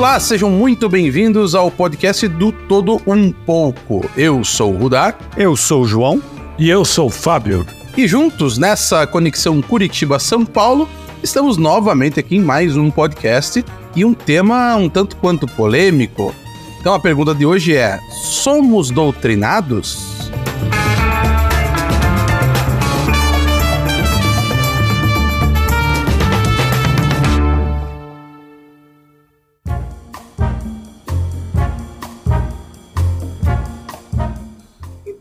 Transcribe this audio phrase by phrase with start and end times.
[0.00, 4.02] Olá, sejam muito bem-vindos ao podcast do Todo Um Pouco.
[4.16, 5.14] Eu sou o Rudar.
[5.36, 6.22] Eu sou o João.
[6.58, 7.66] E eu sou o Fábio.
[7.94, 10.88] E juntos, nessa conexão Curitiba-São Paulo,
[11.22, 13.62] estamos novamente aqui em mais um podcast
[13.94, 16.34] e um tema um tanto quanto polêmico.
[16.80, 20.30] Então a pergunta de hoje é: somos doutrinados?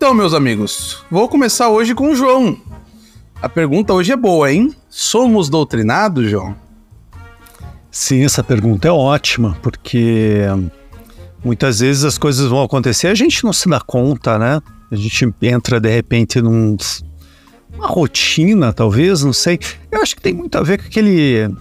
[0.09, 2.57] Então, meus amigos, vou começar hoje com o João.
[3.39, 4.73] A pergunta hoje é boa, hein?
[4.89, 6.55] Somos doutrinados, João?
[7.91, 10.45] Sim, essa pergunta é ótima, porque
[11.45, 14.59] muitas vezes as coisas vão acontecer e a gente não se dá conta, né?
[14.89, 16.75] A gente entra de repente num
[17.71, 19.59] uma rotina, talvez, não sei.
[19.91, 21.55] Eu acho que tem muito a ver com aquele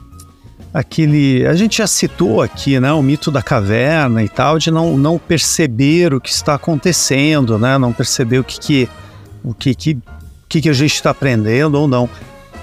[0.78, 1.44] aquele.
[1.46, 2.92] A gente já citou aqui, né?
[2.92, 7.76] O mito da caverna e tal, de não, não perceber o que está acontecendo, né?
[7.78, 8.88] Não perceber o que, que,
[9.42, 9.98] o que, que,
[10.48, 12.08] que, que a gente está aprendendo ou não.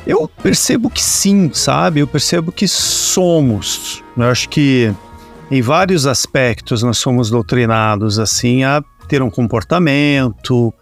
[0.08, 2.00] Eu percebo que sim, sabe?
[2.00, 4.02] Eu percebo que somos.
[4.16, 4.94] Eu acho que
[5.52, 10.74] em vários aspectos nós somos doutrinados assim a ter um comportamento,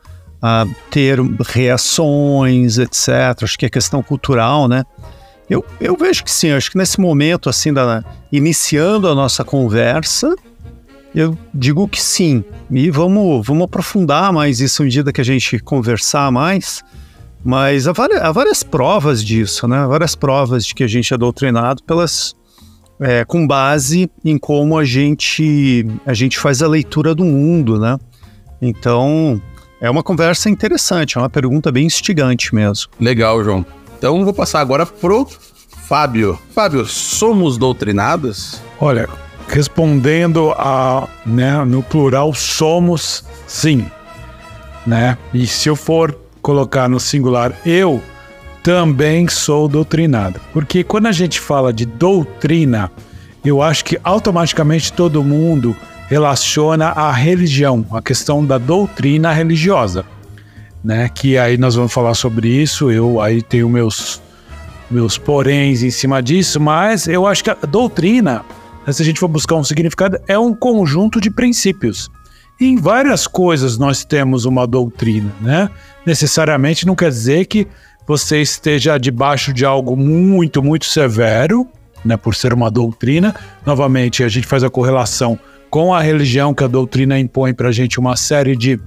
[0.42, 3.42] a ter reações, etc.
[3.42, 4.84] Acho que é questão cultural, né?
[5.50, 10.34] Eu, eu vejo que sim, acho que nesse momento, assim, da, iniciando a nossa conversa,
[11.14, 12.44] eu digo que sim.
[12.72, 16.84] E vamos, vamos aprofundar mais isso à medida que a gente conversar mais.
[17.44, 19.78] Mas há várias, há várias provas disso, né?
[19.78, 22.34] Há várias provas de que a gente é doutrinado pelas,
[23.00, 27.98] é, com base em como a gente, a gente faz a leitura do mundo, né?
[28.62, 29.42] Então,
[29.82, 32.90] é uma conversa interessante, é uma pergunta bem instigante mesmo.
[32.98, 33.66] Legal, João.
[34.04, 35.26] Então vou passar agora pro
[35.88, 36.38] Fábio.
[36.54, 38.60] Fábio, somos doutrinados?
[38.78, 39.08] Olha,
[39.48, 43.86] respondendo a, né, no plural, somos sim,
[44.86, 45.18] né?
[45.34, 48.04] E se eu for colocar no singular, eu
[48.62, 50.38] também sou doutrinado.
[50.52, 52.92] Porque quando a gente fala de doutrina,
[53.46, 55.74] eu acho que automaticamente todo mundo
[56.10, 60.04] relaciona a religião, a questão da doutrina religiosa
[60.84, 61.10] né?
[61.10, 62.92] Que aí nós vamos falar sobre isso.
[62.92, 64.22] Eu aí tenho meus
[64.92, 68.46] meus poréns em cima disso, mas eu acho que a doutrina,
[68.92, 72.12] se a gente for buscar um significado, é um conjunto de princípios.
[72.62, 75.70] Em várias coisas nós temos uma doutrina, né?
[76.06, 77.68] Necessariamente não quer dizer que
[78.06, 81.68] você esteja debaixo de algo muito, muito severo,
[82.04, 83.34] né, por ser uma doutrina.
[83.66, 85.40] Novamente, a gente faz a correlação
[85.70, 88.80] com a religião que a doutrina impõe para a gente uma série de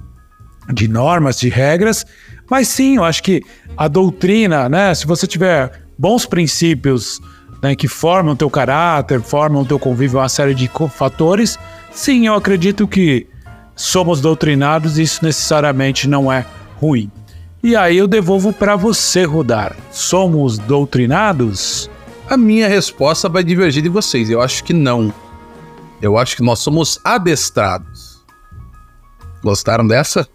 [0.73, 2.05] de normas, de regras,
[2.49, 3.41] mas sim, eu acho que
[3.75, 7.21] a doutrina, né, se você tiver bons princípios
[7.61, 11.57] né, que formam o teu caráter, formam o teu convívio, uma série de fatores,
[11.91, 13.27] sim, eu acredito que
[13.75, 16.45] somos doutrinados e isso necessariamente não é
[16.79, 17.11] ruim.
[17.63, 19.75] E aí eu devolvo para você, Rudar.
[19.91, 21.89] Somos doutrinados?
[22.29, 24.29] A minha resposta vai divergir de vocês.
[24.29, 25.13] Eu acho que não.
[26.01, 28.23] Eu acho que nós somos adestrados.
[29.43, 30.27] Gostaram dessa?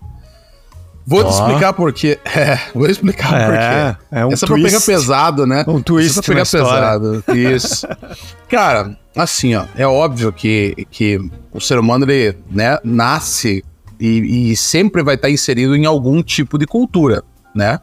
[1.07, 2.19] Vou te explicar por quê.
[2.25, 4.07] É, vou explicar é, por quê.
[4.13, 4.63] É um Essa twist.
[4.63, 5.65] pra pegar pesado, né?
[5.67, 7.25] Um twist Essa pra pegar pesado.
[7.35, 7.87] Isso.
[8.49, 11.19] Cara, assim, ó, é óbvio que, que
[11.53, 13.65] o ser humano, ele, né, nasce
[13.99, 17.23] e, e sempre vai estar inserido em algum tipo de cultura,
[17.55, 17.79] né?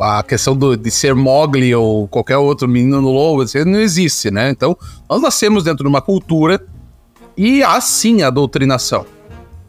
[0.00, 4.30] A questão do, de ser Mogli ou qualquer outro menino no lobo, assim, não existe,
[4.30, 4.50] né?
[4.50, 4.76] Então,
[5.10, 6.64] nós nascemos dentro de uma cultura
[7.36, 9.04] e há sim a doutrinação,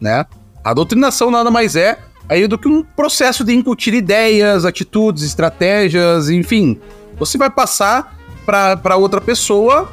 [0.00, 0.24] né?
[0.62, 6.28] A doutrinação nada mais é aí do que um processo de incutir ideias, atitudes, estratégias,
[6.30, 6.78] enfim.
[7.18, 9.92] Você vai passar para outra pessoa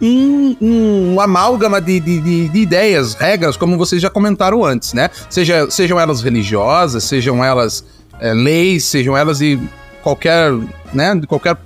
[0.00, 5.10] um, um amálgama de, de, de, ideias, regras, como vocês já comentaram antes, né?
[5.28, 7.84] Seja, sejam elas religiosas, sejam elas
[8.20, 9.58] é, leis, sejam elas de
[10.02, 10.52] qualquer,
[10.92, 11.56] né, de qualquer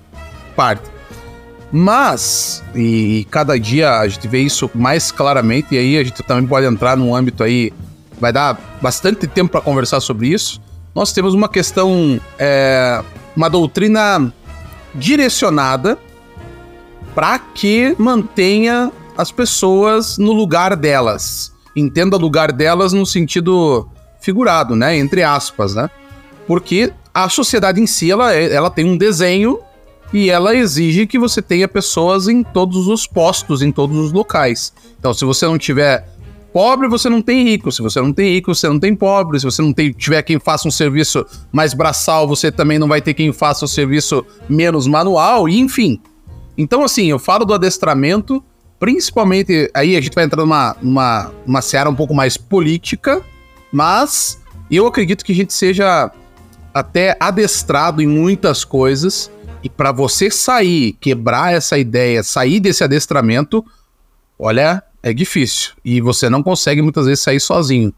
[0.57, 0.91] parte.
[1.71, 6.47] Mas, e cada dia a gente vê isso mais claramente, e aí a gente também
[6.47, 7.73] pode entrar num âmbito aí
[8.21, 10.61] vai dar bastante tempo para conversar sobre isso.
[10.95, 13.03] Nós temos uma questão, é,
[13.35, 14.33] uma doutrina
[14.95, 15.99] direcionada
[17.15, 21.53] para que mantenha as pessoas no lugar delas.
[21.75, 23.89] Entenda lugar delas no sentido
[24.21, 24.97] figurado, né?
[24.97, 25.91] Entre aspas, né?
[26.47, 29.59] Porque a sociedade em si, ela, ela tem um desenho
[30.13, 34.73] e ela exige que você tenha pessoas em todos os postos, em todos os locais.
[34.99, 36.07] Então, se você não tiver
[36.53, 37.73] Pobre você não tem rico.
[37.73, 39.39] Se você não tem rico, você não tem pobre.
[39.41, 43.01] Se você não tem, tiver quem faça um serviço mais braçal, você também não vai
[43.01, 46.01] ter quem faça o serviço menos manual, e enfim.
[46.57, 48.45] Então, assim, eu falo do adestramento
[48.83, 53.23] principalmente, aí a gente vai entrar numa, numa, numa seara um pouco mais política,
[53.71, 56.11] mas eu acredito que a gente seja
[56.75, 59.31] até adestrado em muitas coisas,
[59.63, 63.65] e para você sair, quebrar essa ideia, sair desse adestramento,
[64.37, 65.73] olha, é difícil.
[65.85, 67.93] E você não consegue muitas vezes sair sozinho.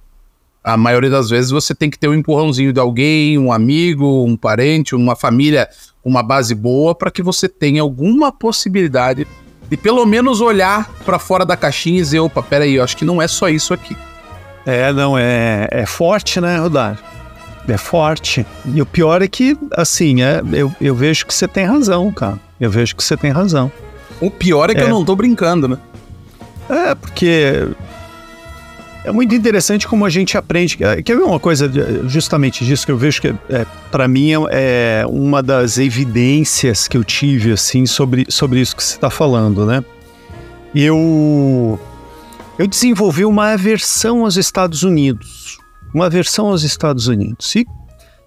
[0.62, 4.36] A maioria das vezes você tem que ter um empurrãozinho de alguém, um amigo, um
[4.36, 5.68] parente, uma família,
[6.02, 9.26] uma base boa para que você tenha alguma possibilidade
[9.68, 13.04] de pelo menos olhar para fora da caixinha e dizer, opa, peraí, eu acho que
[13.04, 13.96] não é só isso aqui.
[14.64, 16.98] É, não, é, é forte, né, Rodar?
[17.68, 18.46] É forte.
[18.74, 22.38] E o pior é que, assim, é, eu, eu vejo que você tem razão, cara.
[22.60, 23.70] Eu vejo que você tem razão.
[24.20, 24.84] O pior é que é.
[24.84, 25.78] eu não tô brincando, né?
[26.68, 27.68] É, porque
[29.04, 30.78] é muito interessante como a gente aprende.
[30.78, 31.70] Quer ver uma coisa
[32.08, 37.04] justamente disso que eu vejo que, é, para mim, é uma das evidências que eu
[37.04, 39.84] tive, assim, sobre, sobre isso que você está falando, né?
[40.74, 41.78] Eu,
[42.58, 45.58] eu desenvolvi uma aversão aos Estados Unidos.
[45.94, 47.54] Uma aversão aos Estados Unidos.
[47.54, 47.66] E,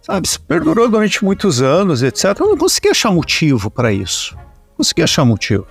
[0.01, 2.39] sabe, isso perdurou durante muitos anos, etc.
[2.39, 4.35] Eu não consegui achar motivo para isso.
[4.35, 5.65] Não consegui achar motivo.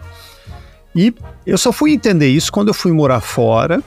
[0.96, 1.14] E
[1.44, 3.82] eu só fui entender isso quando eu fui morar fora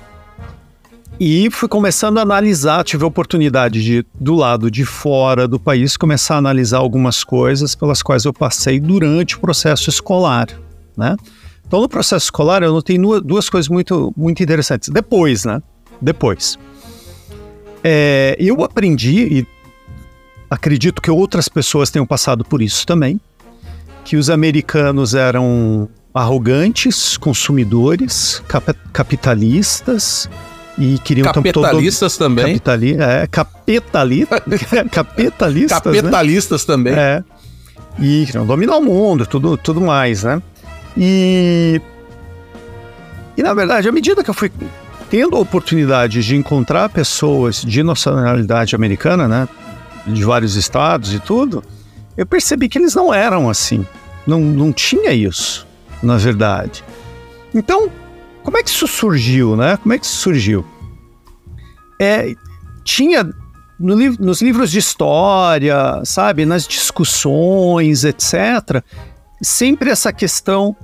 [1.19, 5.97] e fui começando a analisar, tive a oportunidade de, do lado de fora do país,
[5.97, 10.47] começar a analisar algumas coisas pelas quais eu passei durante o processo escolar,
[10.95, 11.17] né?
[11.67, 14.89] Então, no processo escolar, eu notei duas coisas muito, muito interessantes.
[14.89, 15.61] Depois, né?
[16.01, 16.57] Depois.
[17.83, 19.47] É, eu aprendi, e
[20.49, 23.19] acredito que outras pessoas tenham passado por isso também,
[24.05, 30.29] que os americanos eram arrogantes, consumidores, cap capitalistas,
[30.77, 32.27] e queriam capitalistas todo...
[32.27, 32.45] também.
[32.57, 32.97] Capitali...
[32.99, 34.27] É, capitali...
[34.89, 35.81] capitalistas.
[35.83, 36.73] Capitalistas né?
[36.73, 36.93] também.
[36.93, 37.23] É.
[37.99, 40.41] E queriam dominar o mundo, tudo, tudo mais, né?
[40.97, 41.81] E.
[43.35, 44.51] E na verdade, à medida que eu fui
[45.09, 49.49] tendo a oportunidade de encontrar pessoas de nacionalidade americana, né?
[50.07, 51.63] De vários estados e tudo,
[52.15, 53.85] eu percebi que eles não eram assim.
[54.25, 55.67] Não, não tinha isso,
[56.01, 56.83] na verdade.
[57.53, 57.89] Então,
[58.43, 59.77] como é que isso surgiu, né?
[59.77, 60.65] Como é que isso surgiu?
[61.99, 62.33] É,
[62.83, 63.29] tinha
[63.79, 68.83] no, nos livros de história, sabe, nas discussões, etc.,
[69.41, 70.75] sempre essa questão,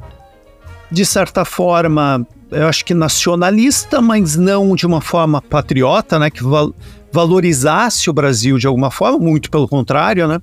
[0.89, 6.43] de certa forma, eu acho que nacionalista, mas não de uma forma patriota, né, que
[6.43, 6.73] val
[7.11, 10.37] valorizasse o Brasil de alguma forma, muito pelo contrário, né?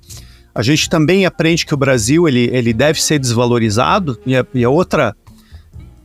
[0.55, 4.63] A gente também aprende que o Brasil ele, ele deve ser desvalorizado, e é, e
[4.63, 5.17] é outra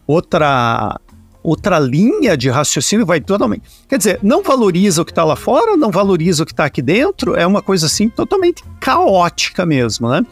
[0.06, 1.00] outra
[1.44, 3.64] outra linha de raciocínio vai totalmente.
[3.88, 6.82] Quer dizer, não valoriza o que está lá fora, não valoriza o que está aqui
[6.82, 10.26] dentro, é uma coisa assim totalmente caótica mesmo, né?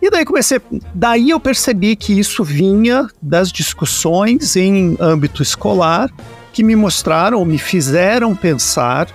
[0.00, 0.60] E daí comecei,
[0.94, 6.10] daí eu percebi que isso vinha das discussões em âmbito escolar
[6.52, 9.08] que me mostraram, me fizeram pensar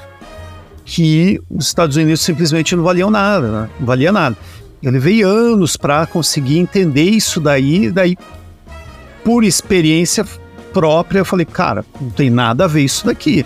[0.87, 3.69] que os Estados Unidos simplesmente não valiam nada, né?
[3.77, 4.37] não valia nada.
[4.81, 8.17] Eu levei anos para conseguir entender isso daí, daí
[9.21, 10.25] por experiência
[10.71, 13.45] própria, eu falei, cara, não tem nada a ver isso daqui.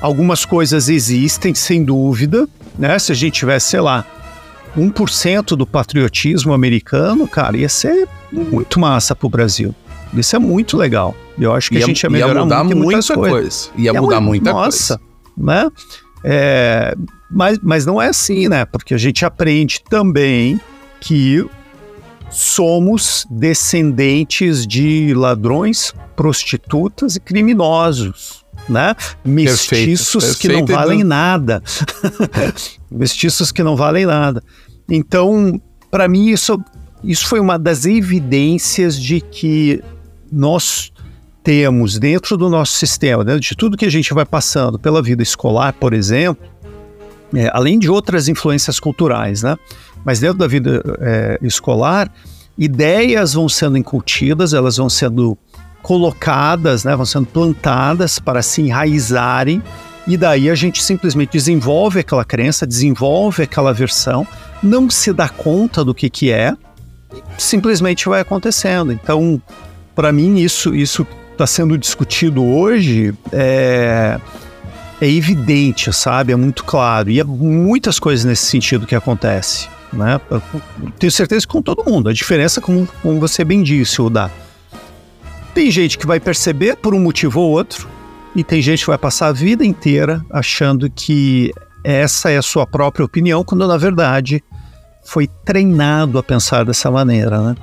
[0.00, 2.98] Algumas coisas existem, sem dúvida, né?
[2.98, 4.04] Se a gente tivesse, sei lá,
[4.76, 9.72] 1% do patriotismo americano, cara, ia ser muito massa pro Brasil.
[10.12, 11.14] Isso é muito legal.
[11.38, 13.30] Eu acho que ia, a gente ia melhorar ia mudar muito muita coisa.
[13.30, 13.70] coisa.
[13.76, 15.00] Ia, ia mudar muita nossa, coisa.
[15.36, 15.70] Nossa, né?
[16.24, 16.94] É,
[17.30, 18.64] mas, mas não é assim, né?
[18.64, 20.60] Porque a gente aprende também
[21.00, 21.44] que
[22.30, 28.42] somos descendentes de ladrões, prostitutas e criminosos.
[28.68, 28.94] Né?
[29.24, 31.62] Mestiços perfeito, que não valem nada.
[32.90, 34.42] Mestiços que não valem nada.
[34.88, 35.60] Então,
[35.90, 36.62] para mim, isso,
[37.02, 39.82] isso foi uma das evidências de que
[40.30, 40.91] nós
[41.42, 45.22] temos dentro do nosso sistema, dentro de tudo que a gente vai passando pela vida
[45.22, 46.46] escolar, por exemplo,
[47.34, 49.56] é, além de outras influências culturais, né?
[50.04, 52.12] Mas dentro da vida é, escolar,
[52.56, 55.36] ideias vão sendo incutidas, elas vão sendo
[55.82, 59.60] colocadas, né, vão sendo plantadas para se enraizarem,
[60.06, 64.26] e daí a gente simplesmente desenvolve aquela crença, desenvolve aquela versão,
[64.62, 66.54] não se dá conta do que, que é,
[67.38, 68.92] simplesmente vai acontecendo.
[68.92, 69.40] Então,
[69.94, 74.20] para mim, isso isso está sendo discutido hoje é,
[75.00, 76.32] é evidente, sabe?
[76.32, 77.10] É muito claro.
[77.10, 80.20] E é muitas coisas nesse sentido que acontece né?
[80.98, 82.08] tenho certeza que com todo mundo.
[82.08, 84.10] A diferença, como, como você bem disse, o.
[85.54, 87.88] Tem gente que vai perceber por um motivo ou outro,
[88.34, 91.52] e tem gente que vai passar a vida inteira achando que
[91.84, 94.42] essa é a sua própria opinião, quando na verdade
[95.04, 97.56] foi treinado a pensar dessa maneira, né?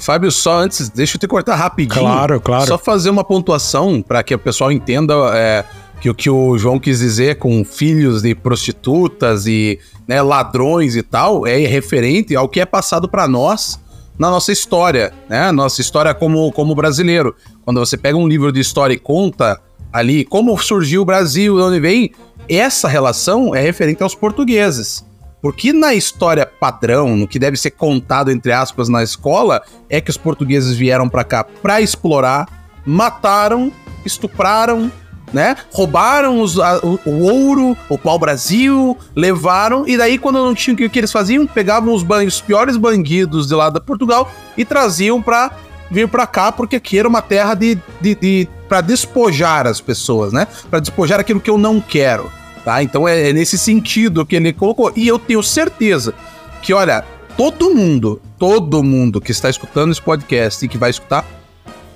[0.00, 2.00] Fábio, só antes, deixa eu te cortar rapidinho.
[2.00, 2.66] Claro, claro.
[2.66, 5.64] Só fazer uma pontuação para que o pessoal entenda é,
[6.00, 9.78] que o que o João quis dizer com filhos de prostitutas e
[10.08, 13.78] né, ladrões e tal é referente ao que é passado para nós
[14.18, 15.50] na nossa história, né?
[15.50, 17.34] Nossa história como, como brasileiro.
[17.64, 19.58] Quando você pega um livro de história e conta
[19.92, 22.12] ali como surgiu o Brasil, de onde vem,
[22.48, 25.04] essa relação é referente aos portugueses.
[25.40, 30.10] Porque na história padrão, no que deve ser contado entre aspas na escola, é que
[30.10, 32.46] os portugueses vieram para cá para explorar,
[32.84, 33.72] mataram,
[34.04, 34.90] estupraram,
[35.32, 35.56] né?
[35.72, 40.76] Roubaram os, a, o, o, ouro, o pau-brasil, levaram, e daí quando não tinham o
[40.76, 45.22] que, que, eles faziam, pegavam os, os piores bandidos de lá da Portugal e traziam
[45.22, 45.52] para
[45.90, 50.32] vir para cá, porque aqui era uma terra de, de, de para despojar as pessoas,
[50.32, 50.46] né?
[50.68, 52.30] Para despojar aquilo que eu não quero.
[52.64, 52.82] Tá?
[52.82, 54.92] Então é, é nesse sentido que ele colocou.
[54.94, 56.14] E eu tenho certeza
[56.62, 57.04] que, olha,
[57.36, 61.24] todo mundo, todo mundo que está escutando esse podcast e que vai escutar,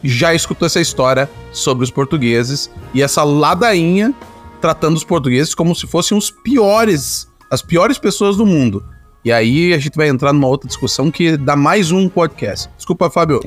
[0.03, 4.15] já escutou essa história sobre os portugueses e essa ladainha
[4.61, 8.85] tratando os portugueses como se fossem os piores, as piores pessoas do mundo.
[9.25, 12.69] E aí a gente vai entrar numa outra discussão que dá mais um podcast.
[12.77, 13.41] Desculpa, Fábio.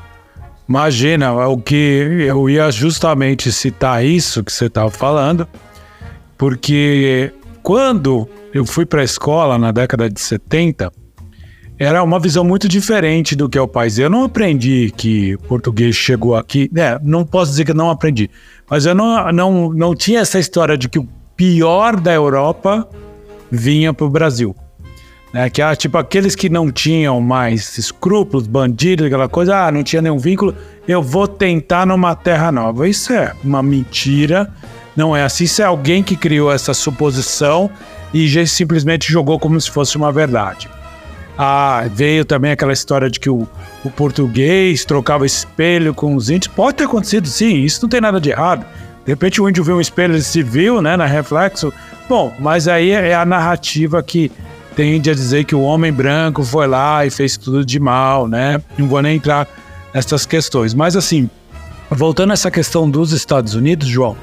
[0.68, 1.74] Imagina, o que
[2.26, 5.46] eu ia justamente citar isso que você estava falando,
[6.40, 10.90] porque quando eu fui para a escola na década de 70,
[11.78, 13.98] era uma visão muito diferente do que é o país.
[13.98, 16.98] Eu não aprendi que português chegou aqui, né?
[17.02, 18.30] Não posso dizer que não aprendi,
[18.70, 21.06] mas eu não, não, não tinha essa história de que o
[21.36, 22.88] pior da Europa
[23.50, 24.56] vinha para o Brasil.
[25.34, 29.82] Né, que ah, tipo aqueles que não tinham mais escrúpulos, bandidos, aquela coisa, ah, não
[29.84, 30.56] tinha nenhum vínculo,
[30.88, 32.88] eu vou tentar numa terra nova.
[32.88, 34.50] Isso é uma mentira
[34.96, 35.44] não é assim.
[35.44, 37.70] Isso é alguém que criou essa suposição
[38.12, 40.68] e simplesmente jogou como se fosse uma verdade.
[41.38, 43.48] Ah, veio também aquela história de que o,
[43.84, 46.52] o português trocava espelho com os índios.
[46.52, 48.66] Pode ter acontecido, sim, isso não tem nada de errado.
[49.04, 51.72] De repente o índio viu um espelho e se viu, né, na reflexo.
[52.08, 54.30] Bom, mas aí é a narrativa que
[54.76, 58.60] tende a dizer que o homem branco foi lá e fez tudo de mal, né?
[58.76, 59.48] Não vou nem entrar
[59.94, 60.74] nessas questões.
[60.74, 61.30] Mas assim,
[61.90, 64.16] voltando a essa questão dos Estados Unidos, João,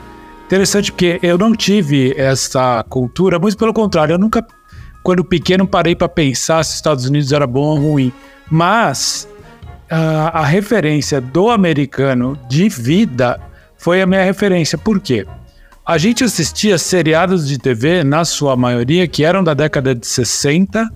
[0.47, 4.45] Interessante porque eu não tive essa cultura, muito pelo contrário, eu nunca,
[5.03, 8.13] quando pequeno, parei para pensar se os Estados Unidos era bom ou ruim.
[8.49, 9.27] Mas
[9.89, 13.41] a, a referência do americano de vida
[13.77, 14.77] foi a minha referência.
[14.77, 15.27] Por quê?
[15.85, 20.89] A gente assistia seriados de TV, na sua maioria, que eram da década de 60,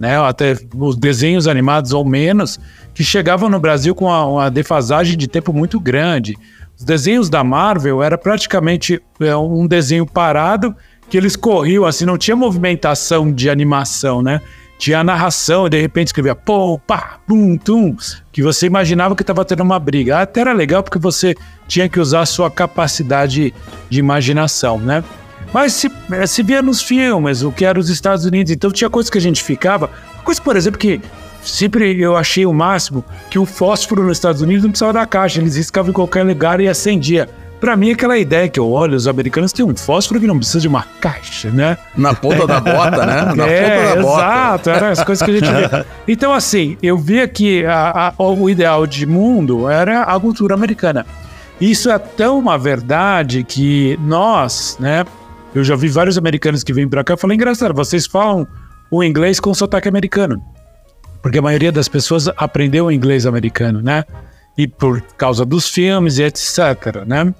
[0.00, 2.58] né, até os desenhos animados ou menos,
[2.94, 6.38] que chegavam no Brasil com uma, uma defasagem de tempo muito grande.
[6.78, 10.74] Os desenhos da Marvel era praticamente é, um desenho parado
[11.10, 14.40] que eles corriam assim, não tinha movimentação de animação, né?
[14.78, 17.96] Tinha a narração e de repente escrevia pô, pá, pum, tum,
[18.30, 20.20] que você imaginava que estava tendo uma briga.
[20.20, 21.34] Até era legal porque você
[21.66, 23.52] tinha que usar a sua capacidade
[23.90, 25.02] de imaginação, né?
[25.52, 28.88] Mas se, é, se via nos filmes o que era os Estados Unidos, então tinha
[28.88, 29.90] coisas que a gente ficava.
[30.22, 31.00] Coisa, por exemplo, que
[31.42, 35.40] sempre eu achei o máximo que o fósforo nos Estados Unidos não precisava da caixa,
[35.40, 37.28] eles riscavam em qualquer lugar e acendia.
[37.60, 40.60] Para mim, aquela ideia que eu olho, os americanos têm um fósforo que não precisa
[40.60, 41.76] de uma caixa, né?
[41.96, 43.34] Na ponta da bota, né?
[43.34, 44.22] Na é, ponta da bota.
[44.22, 45.84] Exato, eram as coisas que a gente vê.
[46.06, 51.04] Então, assim, eu via que a, a, o ideal de mundo era a cultura americana.
[51.60, 55.04] Isso é tão uma verdade que nós, né?
[55.52, 58.46] Eu já vi vários americanos que vêm para cá e falei, engraçado, vocês falam
[58.88, 60.40] o inglês com sotaque americano
[61.22, 64.04] porque a maioria das pessoas aprendeu inglês americano, né?
[64.56, 67.32] E por causa dos filmes e etc, né?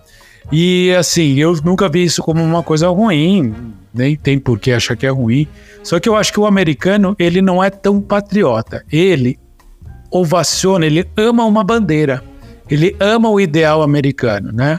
[0.50, 3.54] E assim, eu nunca vi isso como uma coisa ruim,
[3.92, 5.46] nem tem por que achar que é ruim.
[5.82, 8.84] Só que eu acho que o americano, ele não é tão patriota.
[8.90, 9.38] Ele
[10.10, 12.22] ovaciona, ele ama uma bandeira.
[12.70, 14.78] Ele ama o ideal americano, né?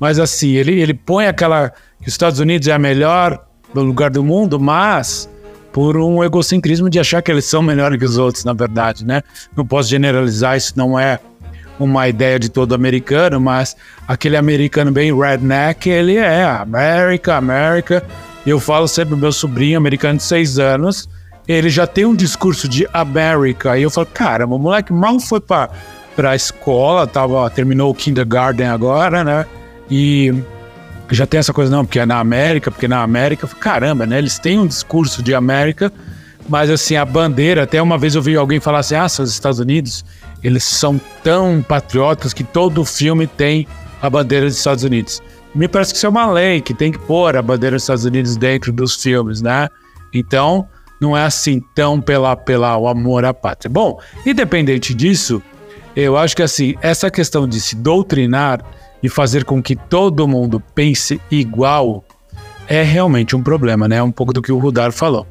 [0.00, 1.70] Mas assim, ele, ele põe aquela
[2.00, 5.28] que os Estados Unidos é a melhor lugar do mundo, mas
[5.74, 9.22] por um egocentrismo de achar que eles são melhores que os outros, na verdade, né?
[9.56, 11.18] Não posso generalizar, isso não é
[11.80, 13.76] uma ideia de todo americano, mas
[14.06, 18.04] aquele americano bem redneck, ele é América, América.
[18.46, 21.08] Eu falo sempre, meu sobrinho, americano de seis anos,
[21.48, 23.76] ele já tem um discurso de América.
[23.76, 25.70] E eu falo, cara, o moleque mal foi para
[26.18, 29.44] a escola, tava, terminou o kindergarten agora, né?
[29.90, 30.32] E
[31.10, 34.18] já tem essa coisa, não, porque é na América, porque na América, caramba, né?
[34.18, 35.92] Eles têm um discurso de América,
[36.48, 39.58] mas assim, a bandeira, até uma vez eu vi alguém falar assim: ah, os Estados
[39.58, 40.04] Unidos,
[40.42, 43.66] eles são tão patriotas que todo filme tem
[44.00, 45.22] a bandeira dos Estados Unidos.
[45.54, 48.04] Me parece que isso é uma lei que tem que pôr a bandeira dos Estados
[48.04, 49.68] Unidos dentro dos filmes, né?
[50.12, 50.68] Então,
[51.00, 53.70] não é assim tão pela, pela o amor à pátria.
[53.70, 55.42] Bom, independente disso,
[55.94, 58.60] eu acho que assim, essa questão de se doutrinar
[59.04, 62.02] e fazer com que todo mundo pense igual
[62.66, 63.96] é realmente um problema, né?
[63.96, 65.26] É um pouco do que o Rudar falou.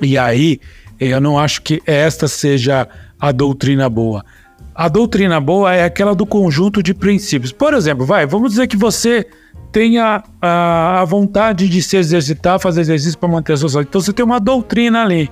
[0.00, 0.60] E aí,
[1.00, 2.86] eu não acho que esta seja
[3.18, 4.24] a doutrina boa.
[4.72, 7.50] A doutrina boa é aquela do conjunto de princípios.
[7.50, 9.26] Por exemplo, vai, vamos dizer que você
[9.72, 13.88] tenha a, a vontade de se exercitar, fazer exercício para manter a sua saúde.
[13.88, 15.28] Então você tem uma doutrina ali.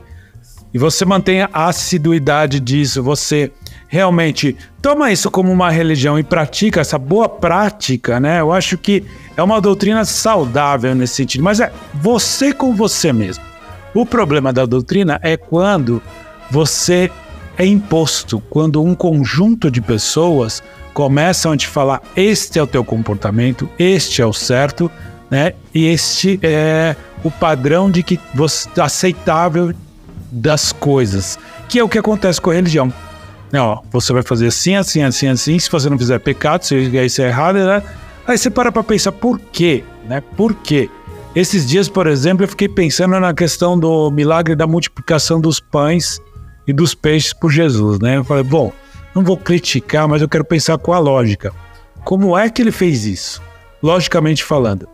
[0.74, 3.52] E você mantenha a assiduidade disso, você
[3.88, 8.40] realmente toma isso como uma religião e pratica essa boa prática, né?
[8.40, 9.02] Eu acho que
[9.36, 13.42] é uma doutrina saudável nesse sentido, mas é você com você mesmo.
[13.94, 16.00] O problema da doutrina é quando
[16.50, 17.10] você
[17.56, 22.84] é imposto, quando um conjunto de pessoas começam a te falar: este é o teu
[22.84, 24.90] comportamento, este é o certo,
[25.30, 25.54] né?
[25.74, 29.74] E este é o padrão de que você aceitável
[30.30, 32.92] das coisas, que é o que acontece com a religião.
[33.50, 35.58] Não, você vai fazer assim, assim, assim, assim.
[35.58, 37.82] Se você não fizer pecado, se isso é errado, né?
[38.26, 40.20] Aí você para para pensar por quê, né?
[40.36, 40.90] Por quê?
[41.34, 46.20] Esses dias, por exemplo, eu fiquei pensando na questão do milagre da multiplicação dos pães
[46.66, 48.16] e dos peixes por Jesus, né?
[48.16, 48.72] Eu falei, bom,
[49.14, 51.52] não vou criticar, mas eu quero pensar com a lógica.
[52.04, 53.42] Como é que ele fez isso?
[53.82, 54.88] Logicamente falando.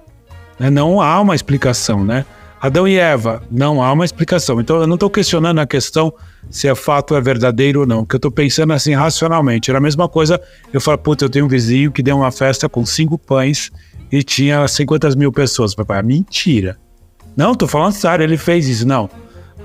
[0.58, 0.70] Né?
[0.70, 2.24] Não há uma explicação, né?
[2.64, 4.58] Adão e Eva, não há uma explicação.
[4.58, 6.10] Então eu não estou questionando a questão
[6.48, 9.70] se é fato é verdadeiro ou não, que eu estou pensando assim racionalmente.
[9.70, 10.40] Era a mesma coisa,
[10.72, 13.70] eu falo, puta, eu tenho um vizinho que deu uma festa com cinco pães
[14.10, 15.74] e tinha 50 mil pessoas.
[15.74, 16.78] Papai, mentira.
[17.36, 18.88] Não, estou falando sério, ele fez isso.
[18.88, 19.10] Não.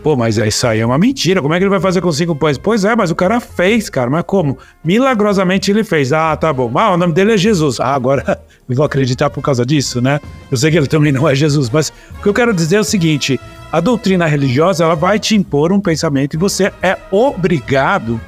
[0.04, 1.42] Pô, mas isso aí é uma mentira.
[1.42, 2.58] Como é que ele vai fazer com cinco pães?
[2.58, 4.10] Pois é, mas o cara fez, cara.
[4.10, 4.58] Mas como?
[4.84, 6.12] Milagrosamente ele fez.
[6.12, 6.70] Ah, tá bom.
[6.76, 7.80] Ah, o nome dele é Jesus.
[7.80, 8.42] Ah, agora
[8.76, 10.20] vou acreditar por causa disso, né?
[10.52, 12.80] Eu sei que ele também não é Jesus, mas o que eu quero dizer é
[12.80, 13.40] o seguinte:
[13.72, 18.20] a doutrina religiosa ela vai te impor um pensamento e você é obrigado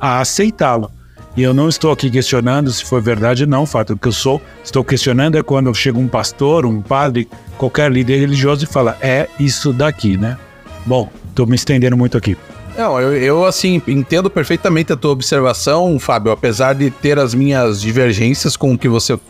[0.00, 0.90] a aceitá-lo.
[1.36, 3.64] E eu não estou aqui questionando se foi verdade ou não.
[3.64, 7.28] O fato que eu sou, estou questionando é quando chega um pastor, um padre,
[7.58, 10.38] qualquer líder religioso e fala: é isso daqui, né?
[10.86, 12.36] Bom, estou me estendendo muito aqui.
[12.76, 17.80] Não, eu, eu, assim, entendo perfeitamente a tua observação, Fábio, apesar de ter as minhas
[17.80, 19.14] divergências com o que você.
[19.14, 19.20] Uh,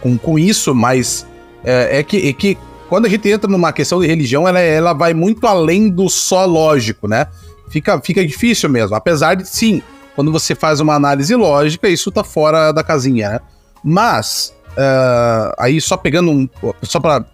[0.00, 1.26] com, com isso, mas
[1.62, 2.56] uh, é, que, é que
[2.88, 6.44] quando a gente entra numa questão de religião, ela, ela vai muito além do só
[6.44, 7.26] lógico, né?
[7.68, 8.94] Fica, fica difícil mesmo.
[8.94, 9.82] Apesar de, sim,
[10.14, 13.40] quando você faz uma análise lógica, isso tá fora da casinha, né?
[13.82, 16.48] Mas, uh, aí só pegando um.
[16.82, 17.24] Só para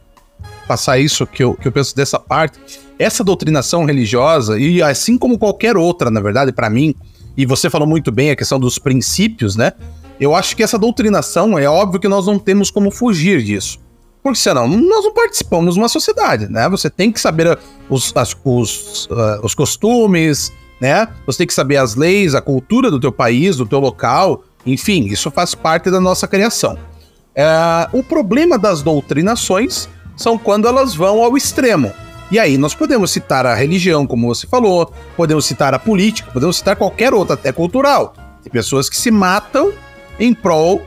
[0.70, 2.61] passar isso que eu, que eu penso dessa parte
[2.96, 6.94] essa doutrinação religiosa, e assim como qualquer outra, na verdade, para mim,
[7.37, 9.72] e você falou muito bem a questão dos princípios, né?
[10.20, 13.80] Eu acho que essa doutrinação é óbvio que nós não temos como fugir disso.
[14.22, 16.68] Porque senão nós não participamos de uma sociedade, né?
[16.68, 21.09] Você tem que saber os, as, os, uh, os costumes, né?
[21.26, 25.06] Você tem que saber as leis, a cultura do teu país, do teu local, enfim,
[25.06, 26.74] isso faz parte da nossa criação.
[26.74, 31.92] Uh, o problema das doutrinações são quando elas vão ao extremo.
[32.31, 36.57] E aí nós podemos citar a religião, como você falou, podemos citar a política, podemos
[36.57, 38.14] citar qualquer outra, até cultural.
[38.42, 39.73] Tem pessoas que se matam
[40.18, 40.83] em prol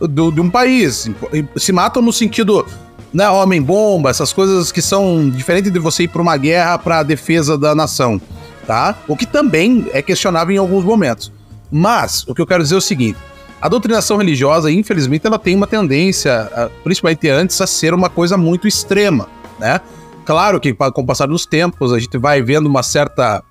[0.00, 1.10] do, de um país.
[1.56, 2.66] Se matam no sentido,
[3.12, 7.02] né, homem-bomba, essas coisas que são diferentes de você ir para uma guerra para a
[7.02, 8.20] defesa da nação,
[8.66, 8.96] tá?
[9.06, 11.30] O que também é questionável em alguns momentos.
[11.70, 13.18] Mas, o que eu quero dizer é o seguinte,
[13.64, 18.68] a doutrinação religiosa, infelizmente, ela tem uma tendência, principalmente antes, a ser uma coisa muito
[18.68, 19.26] extrema,
[19.58, 19.80] né?
[20.26, 23.42] Claro que com o passar dos tempos a gente vai vendo uma certa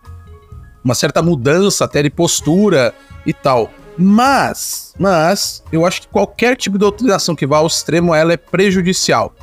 [0.86, 2.94] uma certa mudança até de postura
[3.26, 3.72] e tal.
[3.98, 8.38] Mas, mas eu acho que qualquer tipo de doutrinação que vá ao extremo ela é
[8.38, 9.34] prejudicial.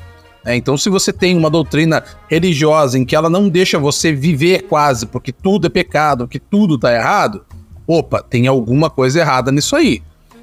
[0.45, 4.69] É, então, se você tem uma doutrina religiosa em que ela não deixa você viver
[4.69, 7.45] quase, porque tudo é pecado, que tudo tá errado,
[7.89, 10.01] opa, tem alguma coisa errada nisso aí,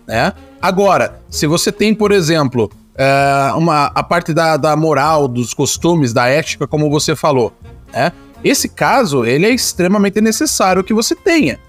[0.07, 0.33] né?
[0.61, 6.13] Agora, se você tem, por exemplo, é, uma, a parte da, da moral, dos costumes,
[6.13, 7.53] da ética, como você falou.
[7.93, 8.11] Né?
[8.43, 11.59] Esse caso, ele é extremamente necessário que você tenha.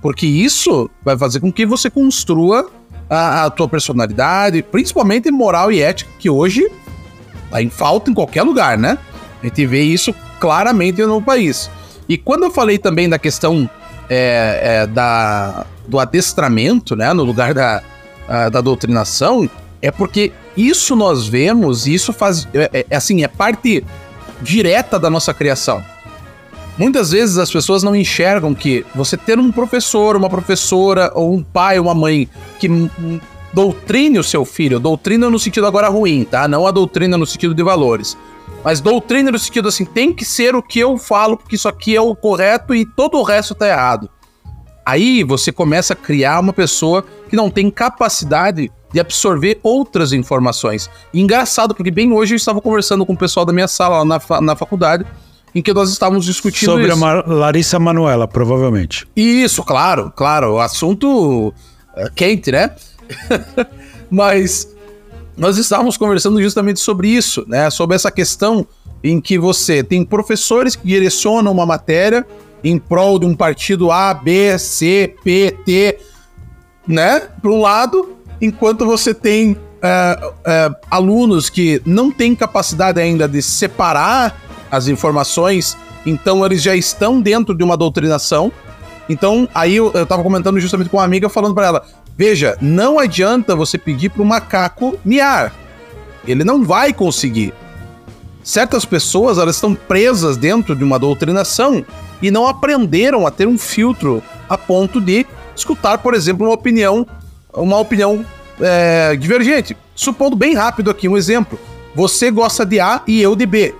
[0.00, 2.70] Porque isso vai fazer com que você construa
[3.08, 6.70] a, a tua personalidade, principalmente moral e ética, que hoje
[7.50, 8.98] tá em falta em qualquer lugar, né?
[9.42, 11.70] A gente vê isso claramente no país.
[12.08, 13.68] E quando eu falei também da questão
[14.12, 17.82] é, é, da, do adestramento, né, no lugar da,
[18.28, 19.48] a, da doutrinação,
[19.80, 22.46] é porque isso nós vemos, e isso faz.
[22.52, 23.82] É, é, assim, é parte
[24.42, 25.82] direta da nossa criação.
[26.76, 31.42] Muitas vezes as pessoas não enxergam que você ter um professor, uma professora, ou um
[31.42, 32.68] pai, uma mãe que
[33.52, 36.46] doutrine o seu filho, doutrina no sentido agora ruim, tá?
[36.46, 38.16] Não a doutrina no sentido de valores.
[38.64, 41.96] Mas doutrina no sentido assim, tem que ser o que eu falo, porque isso aqui
[41.96, 44.08] é o correto e todo o resto tá errado.
[44.84, 50.90] Aí você começa a criar uma pessoa que não tem capacidade de absorver outras informações.
[51.12, 54.04] E engraçado, porque bem hoje eu estava conversando com o pessoal da minha sala lá
[54.04, 55.06] na, na faculdade,
[55.54, 56.92] em que nós estávamos discutindo Sobre isso.
[56.92, 59.06] a Mar Larissa Manuela, provavelmente.
[59.16, 60.54] Isso, claro, claro.
[60.54, 61.52] O assunto
[61.96, 62.70] é, quente, né?
[64.10, 64.68] Mas
[65.36, 67.70] nós estávamos conversando justamente sobre isso, né?
[67.70, 68.66] Sobre essa questão
[69.02, 72.26] em que você tem professores que direcionam uma matéria
[72.62, 75.98] em prol de um partido A, B, C, P, T,
[76.86, 77.20] né?
[77.40, 83.42] Para um lado, enquanto você tem é, é, alunos que não têm capacidade ainda de
[83.42, 84.40] separar
[84.70, 88.52] as informações, então eles já estão dentro de uma doutrinação.
[89.08, 92.98] Então, aí eu, eu tava comentando justamente com uma amiga falando para ela: veja, não
[92.98, 95.54] adianta você pedir para o macaco miar.
[96.26, 97.52] Ele não vai conseguir.
[98.42, 101.84] Certas pessoas, elas estão presas dentro de uma doutrinação
[102.20, 107.06] e não aprenderam a ter um filtro a ponto de escutar, por exemplo, uma opinião,
[107.52, 108.24] uma opinião
[108.60, 109.76] é, divergente.
[109.94, 111.58] Supondo bem rápido aqui um exemplo.
[111.94, 113.74] Você gosta de A e eu de B.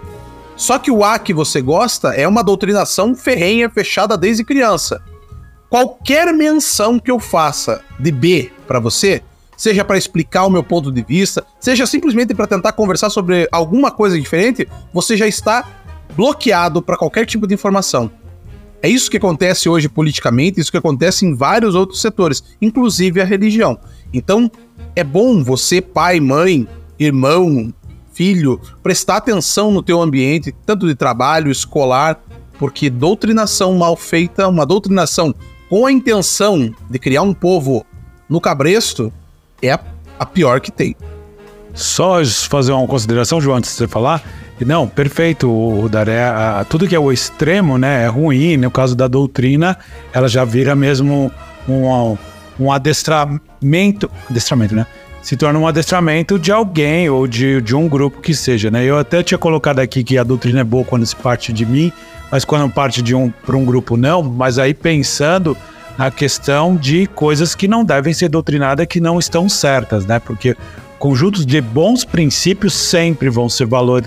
[0.56, 5.02] Só que o A que você gosta é uma doutrinação ferrenha, fechada desde criança.
[5.72, 9.22] Qualquer menção que eu faça de B para você,
[9.56, 13.90] seja para explicar o meu ponto de vista, seja simplesmente para tentar conversar sobre alguma
[13.90, 15.66] coisa diferente, você já está
[16.14, 18.10] bloqueado para qualquer tipo de informação.
[18.82, 23.24] É isso que acontece hoje politicamente, isso que acontece em vários outros setores, inclusive a
[23.24, 23.78] religião.
[24.12, 24.50] Então,
[24.94, 27.72] é bom você, pai, mãe, irmão,
[28.12, 32.22] filho, prestar atenção no teu ambiente, tanto de trabalho, escolar,
[32.58, 35.34] porque doutrinação mal feita, uma doutrinação
[35.72, 37.86] com a intenção de criar um povo
[38.28, 39.10] no cabresto,
[39.62, 39.72] é
[40.18, 40.94] a, pior que tem.
[41.72, 44.22] Só fazer uma consideração, João, antes de você falar.
[44.60, 46.24] Não, perfeito, o Daré.
[46.68, 48.58] Tudo que é o extremo, né, é ruim.
[48.58, 49.78] No caso da doutrina,
[50.12, 51.32] ela já vira mesmo
[51.66, 52.18] um,
[52.60, 54.10] um adestramento.
[54.28, 54.86] Adestramento, né?
[55.22, 58.84] Se torna um adestramento de alguém ou de, de um grupo que seja, né?
[58.84, 61.90] Eu até tinha colocado aqui que a doutrina é boa quando se parte de mim,
[62.32, 64.22] mas quando parte de um para um grupo não.
[64.22, 65.54] Mas aí pensando
[65.98, 70.18] na questão de coisas que não devem ser doutrinadas, que não estão certas, né?
[70.18, 70.56] Porque
[70.98, 74.02] conjuntos de bons princípios sempre vão ser valor,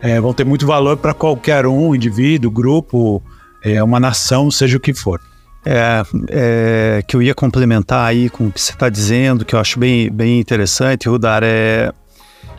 [0.00, 3.22] é, vão ter muito valor para qualquer um, indivíduo, grupo,
[3.62, 5.20] é, uma nação, seja o que for.
[5.62, 9.58] É, é, que eu ia complementar aí com o que você está dizendo, que eu
[9.58, 11.92] acho bem, bem interessante, Rudar, é,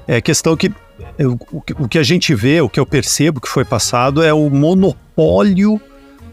[0.06, 0.72] é questão que
[1.18, 1.40] eu,
[1.80, 5.07] o que a gente vê, o que eu percebo que foi passado é o monopólio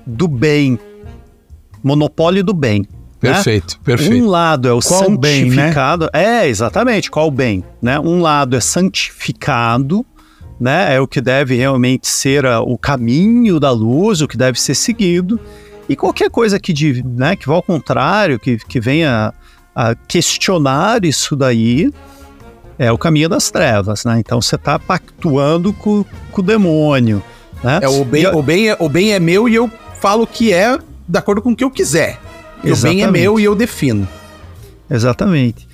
[0.06, 0.78] do bem.
[1.82, 2.86] Monopólio do bem.
[3.18, 3.80] Perfeito, né?
[3.84, 4.14] perfeito.
[4.14, 6.10] Um lado é o Qual santificado.
[6.12, 6.42] Bem, né?
[6.42, 7.64] É, exatamente, qual bem?
[7.80, 7.98] Né?
[7.98, 10.04] Um lado é santificado,
[10.60, 10.94] né?
[10.94, 14.74] É o que deve realmente ser a, o caminho da luz, o que deve ser
[14.74, 15.40] seguido.
[15.88, 19.32] E qualquer coisa que, de, né, que vá ao contrário, que, que venha
[19.74, 21.90] a questionar isso daí,
[22.78, 24.18] é o caminho das trevas, né?
[24.18, 27.22] Então você está pactuando com, com, o demônio.
[27.64, 27.80] Né?
[27.82, 30.52] É, o, bem, e, o, bem é, o bem é meu e eu falo que
[30.52, 32.20] é de acordo com o que eu quiser.
[32.62, 34.06] O bem é meu e eu defino.
[34.90, 35.66] Exatamente.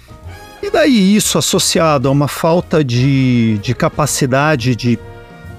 [0.63, 4.99] E daí isso associado a uma falta de, de capacidade de,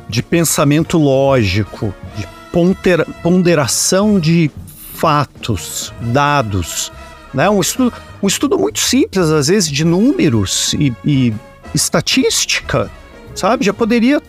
[0.07, 4.49] de pensamento lógico, de ponder, ponderação de
[4.93, 6.91] fatos, dados,
[7.33, 7.49] né?
[7.49, 11.33] Um estudo, um estudo muito simples, às vezes, de números e, e
[11.73, 12.89] estatística,
[13.33, 13.65] sabe?
[13.65, 14.21] Já poderia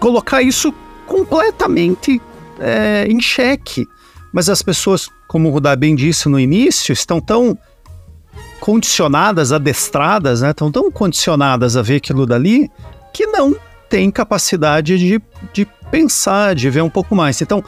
[0.00, 0.74] colocar isso
[1.06, 2.20] completamente
[2.58, 3.86] é, em xeque.
[4.32, 7.56] Mas as pessoas, como o Rudá bem disse no início, estão tão
[8.60, 10.50] condicionadas, adestradas, né?
[10.50, 12.70] Estão tão condicionadas a ver aquilo dali
[13.12, 13.56] que não
[13.88, 17.40] têm capacidade de, de pensar, de ver um pouco mais.
[17.40, 17.62] Então,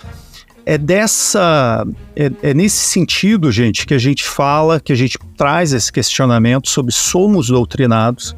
[0.66, 1.87] é dessa.
[2.14, 6.68] É, é, nesse sentido, gente, que a gente fala, que a gente traz esse questionamento
[6.68, 8.37] sobre somos doutrinados,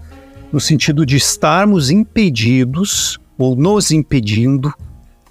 [0.53, 4.73] no sentido de estarmos impedidos ou nos impedindo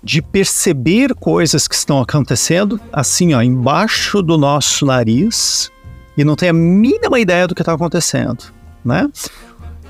[0.04, 5.72] de perceber coisas que estão acontecendo, assim, ó, embaixo do nosso nariz,
[6.18, 8.46] e não tem a mínima ideia do que está acontecendo,
[8.84, 9.10] né?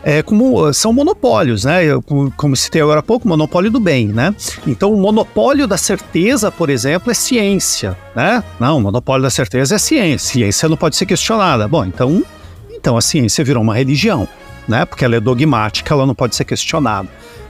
[0.04, 1.82] é, como são monopólios, né?
[2.06, 4.34] Como, como citei agora há pouco, monopólio do bem, né?
[4.66, 8.44] Então, o monopólio da certeza, por exemplo, é ciência, né?
[8.60, 10.34] Não, o monopólio da certeza é ciência.
[10.34, 11.68] Ciência não pode ser questionada.
[11.68, 12.24] Bom, então,
[12.72, 14.28] então a ciência virou uma religião,
[14.68, 14.86] né?
[14.86, 17.10] Porque ela é dogmática, ela não pode ser questionada.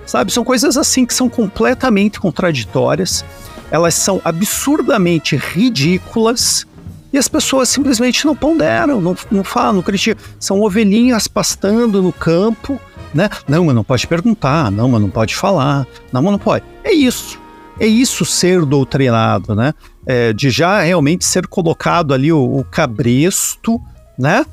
[0.09, 3.23] Sabe, são coisas assim que são completamente contraditórias.
[3.69, 6.65] Elas são absurdamente ridículas
[7.13, 10.23] e as pessoas simplesmente não ponderam, não, não falam, não criticam.
[10.39, 12.81] São ovelhinhas pastando no campo,
[13.13, 13.29] né?
[13.47, 16.65] Não, mas não pode perguntar, não, mas não pode falar, não, mas não pode.
[16.83, 17.39] É isso.
[17.79, 19.75] É isso ser doutrinado, né?
[20.07, 23.79] É, de já realmente ser colocado ali o, o cabresto,
[24.17, 24.43] né?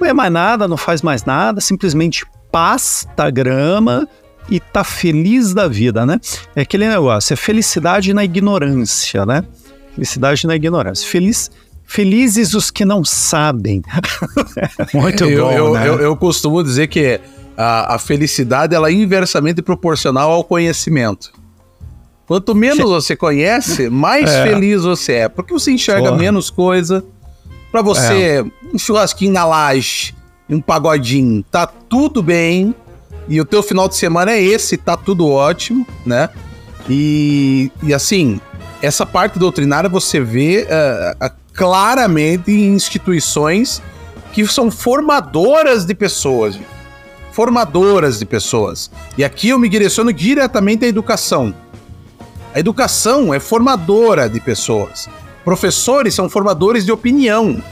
[0.00, 4.08] Não é mais nada, não faz mais nada, simplesmente pasta grama
[4.48, 6.20] e tá feliz da vida, né?
[6.54, 9.44] É aquele negócio, é felicidade na ignorância, né?
[9.94, 11.08] Felicidade na ignorância.
[11.08, 11.50] Feliz,
[11.84, 13.82] felizes os que não sabem.
[14.92, 15.88] Muito eu, bom, eu, né?
[15.88, 17.20] eu, eu, costumo dizer que
[17.56, 21.32] a, a, felicidade ela é inversamente proporcional ao conhecimento.
[22.26, 24.42] Quanto menos você conhece, mais é.
[24.42, 26.18] feliz você é, porque você enxerga Porra.
[26.18, 27.04] menos coisa.
[27.72, 28.44] Para você, é.
[28.74, 30.14] um churrasquinho na laje,
[30.48, 32.74] um pagodinho, tá tudo bem.
[33.28, 36.28] E o teu final de semana é esse, tá tudo ótimo, né?
[36.88, 38.40] E, e assim,
[38.80, 43.82] essa parte doutrinária você vê uh, uh, claramente em instituições
[44.32, 46.58] que são formadoras de pessoas.
[47.32, 48.90] Formadoras de pessoas.
[49.18, 51.54] E aqui eu me direciono diretamente à educação.
[52.54, 55.08] A educação é formadora de pessoas.
[55.44, 57.62] Professores são formadores de opinião.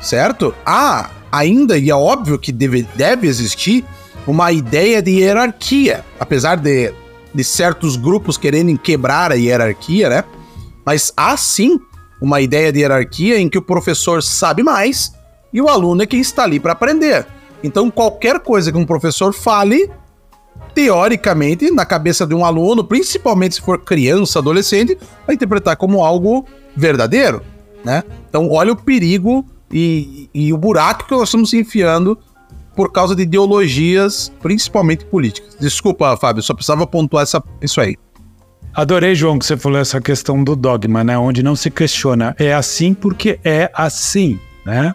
[0.00, 0.54] Certo?
[0.66, 3.84] Há ainda, e é óbvio que deve, deve existir,
[4.26, 6.04] uma ideia de hierarquia.
[6.18, 6.92] Apesar de,
[7.34, 10.24] de certos grupos quererem quebrar a hierarquia, né?
[10.84, 11.80] Mas há sim
[12.20, 15.12] uma ideia de hierarquia em que o professor sabe mais
[15.52, 17.26] e o aluno é quem está ali para aprender.
[17.62, 19.90] Então, qualquer coisa que um professor fale,
[20.74, 26.46] teoricamente, na cabeça de um aluno, principalmente se for criança, adolescente, vai interpretar como algo
[26.74, 27.42] verdadeiro,
[27.84, 28.02] né?
[28.28, 32.18] Então, olha o perigo e, e o buraco que nós estamos enfiando
[32.74, 35.56] por causa de ideologias, principalmente políticas.
[35.60, 37.96] Desculpa, Fábio, só precisava pontuar essa, isso aí.
[38.74, 41.18] Adorei, João, que você falou essa questão do dogma, né?
[41.18, 42.34] Onde não se questiona.
[42.38, 44.94] É assim porque é assim, né?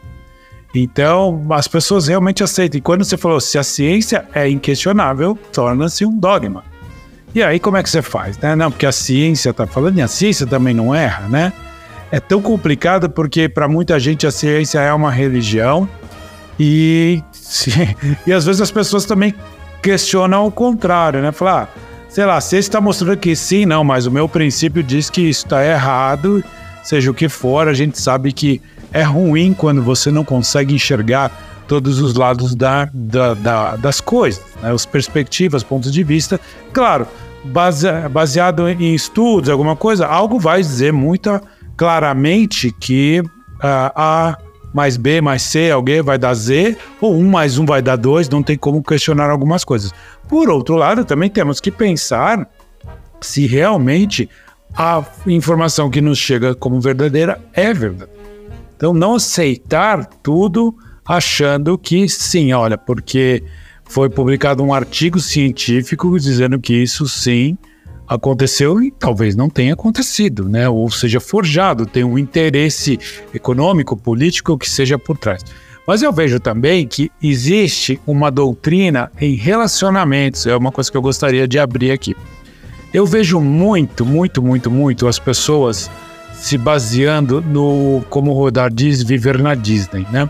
[0.74, 2.80] Então, as pessoas realmente aceitam.
[2.80, 6.64] E quando você falou, se a ciência é inquestionável, torna-se um dogma.
[7.34, 8.38] E aí, como é que você faz?
[8.40, 8.56] Né?
[8.56, 11.54] Não, porque a ciência está falando, e a ciência também não erra, né?
[12.12, 15.88] É tão complicado porque, para muita gente, a ciência é uma religião.
[16.60, 17.22] E,
[18.26, 19.34] e às vezes as pessoas também
[19.82, 21.32] questionam o contrário, né?
[21.32, 21.80] Falar, ah,
[22.10, 25.46] sei lá, se está mostrando que sim, não, mas o meu princípio diz que isso
[25.46, 26.44] está errado,
[26.84, 31.32] seja o que for, a gente sabe que é ruim quando você não consegue enxergar
[31.68, 34.72] todos os lados da, da, da das coisas, né?
[34.72, 36.40] as perspectivas, pontos de vista.
[36.72, 37.06] Claro,
[37.44, 41.40] base, baseado em estudos, alguma coisa, algo vai dizer muito
[41.76, 44.38] claramente que uh, A
[44.78, 48.30] mais B mais C, alguém vai dar Z, ou 1 mais 1 vai dar 2,
[48.30, 49.92] não tem como questionar algumas coisas.
[50.30, 52.48] Por outro lado, também temos que pensar
[53.20, 54.30] se realmente
[54.76, 58.12] a informação que nos chega como verdadeira é verdadeira.
[58.76, 63.44] Então, não aceitar tudo achando que sim, olha, porque
[63.86, 67.58] foi publicado um artigo científico dizendo que isso sim
[68.08, 70.70] aconteceu e talvez não tenha acontecido, né?
[70.70, 73.00] Ou seja, forjado, tem um interesse
[73.34, 75.44] econômico, político que seja por trás.
[75.86, 81.02] Mas eu vejo também que existe uma doutrina em relacionamentos, é uma coisa que eu
[81.02, 82.16] gostaria de abrir aqui.
[82.94, 85.90] Eu vejo muito, muito, muito, muito as pessoas
[86.34, 90.30] se baseando no, como o Rodar diz, viver na Disney, né?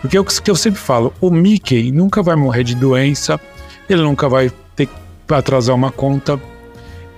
[0.00, 3.40] Porque é o que eu sempre falo, o Mickey nunca vai morrer de doença,
[3.88, 4.92] ele nunca vai ter que
[5.34, 6.40] atrasar uma conta,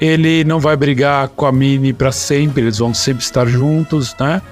[0.00, 4.42] ele não vai brigar com a Minnie para sempre, eles vão sempre estar juntos, né?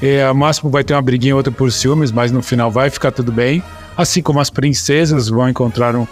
[0.00, 3.12] É, a máximo vai ter uma briguinha outra por ciúmes, mas no final vai ficar
[3.12, 3.62] tudo bem.
[3.96, 6.06] Assim como as princesas vão encontrar um,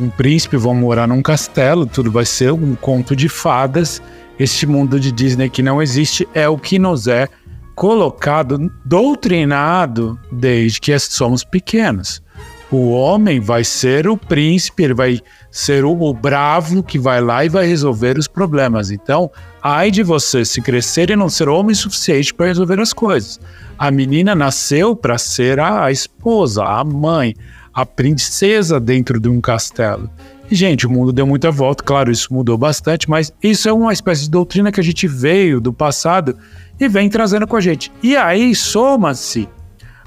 [0.00, 4.02] um príncipe, vão morar num castelo, tudo vai ser um conto de fadas.
[4.38, 7.28] Este mundo de Disney que não existe é o que nos é
[7.74, 12.22] colocado, doutrinado desde que somos pequenos.
[12.70, 17.44] O homem vai ser o príncipe, ele vai ser o, o bravo que vai lá
[17.44, 18.90] e vai resolver os problemas.
[18.90, 19.30] Então,
[19.62, 23.38] ai de você se crescer e não ser homem suficiente para resolver as coisas.
[23.78, 27.34] A menina nasceu para ser a, a esposa, a mãe,
[27.72, 30.10] a princesa dentro de um castelo.
[30.50, 34.22] Gente, o mundo deu muita volta, claro, isso mudou bastante, mas isso é uma espécie
[34.22, 36.36] de doutrina que a gente veio do passado
[36.80, 37.92] e vem trazendo com a gente.
[38.02, 39.48] E aí soma-se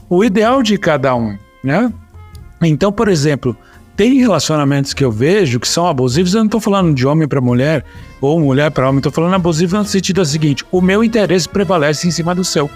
[0.10, 1.92] o ideal de cada um, né?
[2.62, 3.56] Então, por exemplo,
[3.96, 6.34] tem relacionamentos que eu vejo que são abusivos.
[6.34, 7.84] Eu não estou falando de homem para mulher
[8.22, 12.12] ou mulher para homem, estou falando abusivo no sentido seguinte: o meu interesse prevalece em
[12.12, 12.70] cima do seu.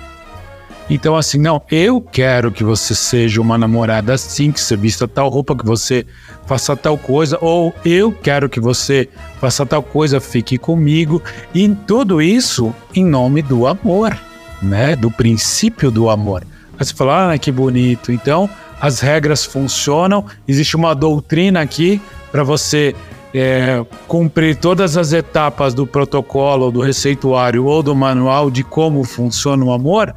[0.89, 5.29] Então, assim, não, eu quero que você seja uma namorada assim, que você vista tal
[5.29, 6.05] roupa, que você
[6.45, 9.07] faça tal coisa, ou eu quero que você
[9.39, 11.21] faça tal coisa, fique comigo.
[11.53, 14.17] E tudo isso em nome do amor,
[14.61, 14.95] né?
[14.95, 16.43] Do princípio do amor.
[16.77, 18.11] Aí você fala, ah, que bonito.
[18.11, 18.49] Então,
[18.83, 22.01] as regras funcionam, existe uma doutrina aqui
[22.33, 22.93] para você
[23.33, 29.63] é, cumprir todas as etapas do protocolo, do receituário ou do manual de como funciona
[29.63, 30.13] o amor,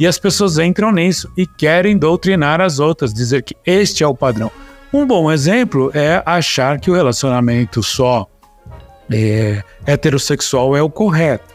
[0.00, 4.14] e as pessoas entram nisso e querem doutrinar as outras, dizer que este é o
[4.14, 4.50] padrão.
[4.90, 8.26] Um bom exemplo é achar que o relacionamento só
[9.12, 11.54] é, heterossexual é o correto.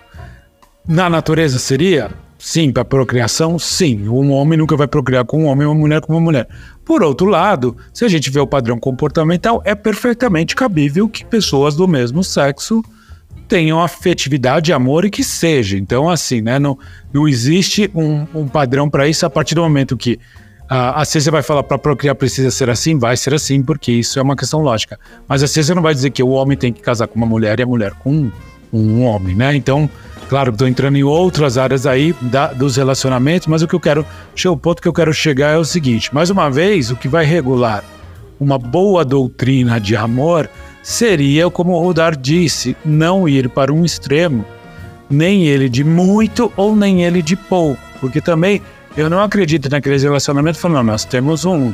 [0.87, 2.11] Na natureza seria?
[2.43, 4.09] Sim, para procriação, sim.
[4.09, 6.47] Um homem nunca vai procriar com um homem, uma mulher com uma mulher.
[6.83, 11.75] Por outro lado, se a gente vê o padrão comportamental, é perfeitamente cabível que pessoas
[11.75, 12.83] do mesmo sexo
[13.47, 15.77] tenham afetividade, amor e que seja.
[15.77, 16.57] Então, assim, né?
[16.57, 16.79] Não,
[17.13, 20.19] não existe um, um padrão para isso a partir do momento que
[20.67, 24.21] a, ciência vai falar para procriar precisa ser assim, vai ser assim, porque isso é
[24.21, 24.99] uma questão lógica.
[25.27, 27.59] Mas a ciência não vai dizer que o homem tem que casar com uma mulher
[27.59, 28.31] e a mulher com um,
[28.73, 29.55] um homem, né?
[29.55, 29.87] Então,
[30.31, 34.05] Claro estou entrando em outras áreas aí da, dos relacionamentos, mas o que eu quero,
[34.45, 37.25] o ponto que eu quero chegar é o seguinte: mais uma vez, o que vai
[37.25, 37.83] regular
[38.39, 40.49] uma boa doutrina de amor
[40.81, 44.45] seria, como o Rodar disse, não ir para um extremo,
[45.09, 48.61] nem ele de muito ou nem ele de pouco, porque também
[48.95, 51.73] eu não acredito naqueles relacionamentos falando, nós temos um,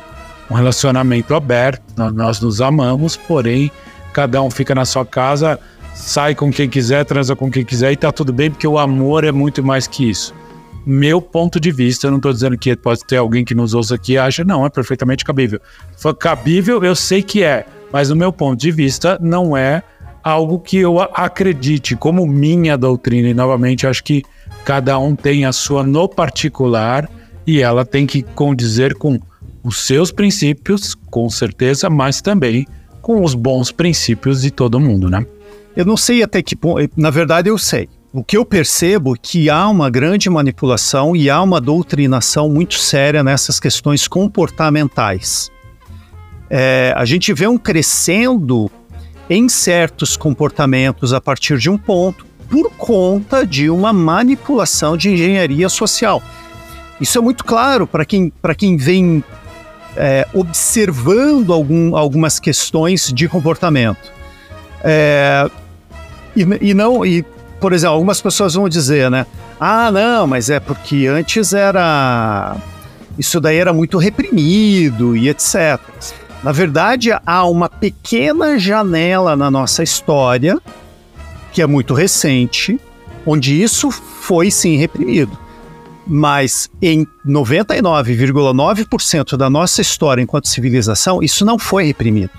[0.49, 3.71] um relacionamento aberto, nós, nós nos amamos, porém
[4.11, 5.59] cada um fica na sua casa
[5.97, 9.23] sai com quem quiser, transa com quem quiser e tá tudo bem, porque o amor
[9.23, 10.33] é muito mais que isso.
[10.85, 13.95] Meu ponto de vista, eu não tô dizendo que pode ter alguém que nos ouça
[13.95, 15.59] aqui e acha, não, é perfeitamente cabível.
[15.97, 19.83] Foi cabível, eu sei que é, mas no meu ponto de vista, não é
[20.23, 23.27] algo que eu acredite como minha doutrina.
[23.27, 24.23] E novamente, acho que
[24.63, 27.09] cada um tem a sua no particular
[27.45, 29.19] e ela tem que condizer com
[29.63, 32.65] os seus princípios, com certeza, mas também
[33.01, 35.25] com os bons princípios de todo mundo, né?
[35.77, 37.87] Eu não sei até que ponto, na verdade eu sei.
[38.11, 42.73] O que eu percebo é que há uma grande manipulação e há uma doutrinação muito
[42.79, 45.51] séria nessas questões comportamentais.
[46.49, 48.71] É, a gente vê um crescendo
[49.29, 55.69] em certos comportamentos a partir de um ponto por conta de uma manipulação de engenharia
[55.69, 56.23] social.
[56.99, 59.23] Isso é muito claro para quem, quem vem
[59.95, 64.11] é, observando algum, algumas questões de comportamento.
[64.83, 65.47] É,
[66.41, 67.23] e, e não, e,
[67.59, 69.25] por exemplo, algumas pessoas vão dizer, né?
[69.59, 72.55] Ah, não, mas é porque antes era.
[73.17, 75.79] Isso daí era muito reprimido e etc.
[76.43, 80.59] Na verdade, há uma pequena janela na nossa história,
[81.51, 82.79] que é muito recente,
[83.25, 85.35] onde isso foi sim reprimido.
[86.05, 92.29] Mas em 99,9% da nossa história enquanto civilização, isso não foi reprimido.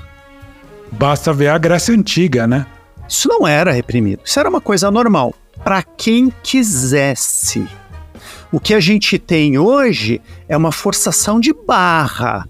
[0.93, 2.65] Basta ver a Grécia Antiga, né?
[3.09, 7.67] Isso não era reprimido, isso era uma coisa normal para quem quisesse.
[8.53, 12.47] O que a gente tem hoje é uma forçação de barra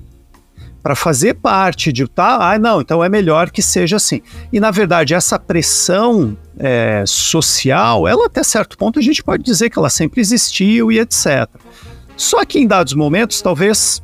[0.83, 4.23] para fazer parte de tá, ah, não, então é melhor que seja assim.
[4.53, 9.71] E na verdade essa pressão é, social, ela até certo ponto a gente pode dizer
[9.71, 11.49] que ela sempre existiu e etc.
[12.17, 14.03] Só que em dados momentos, talvez,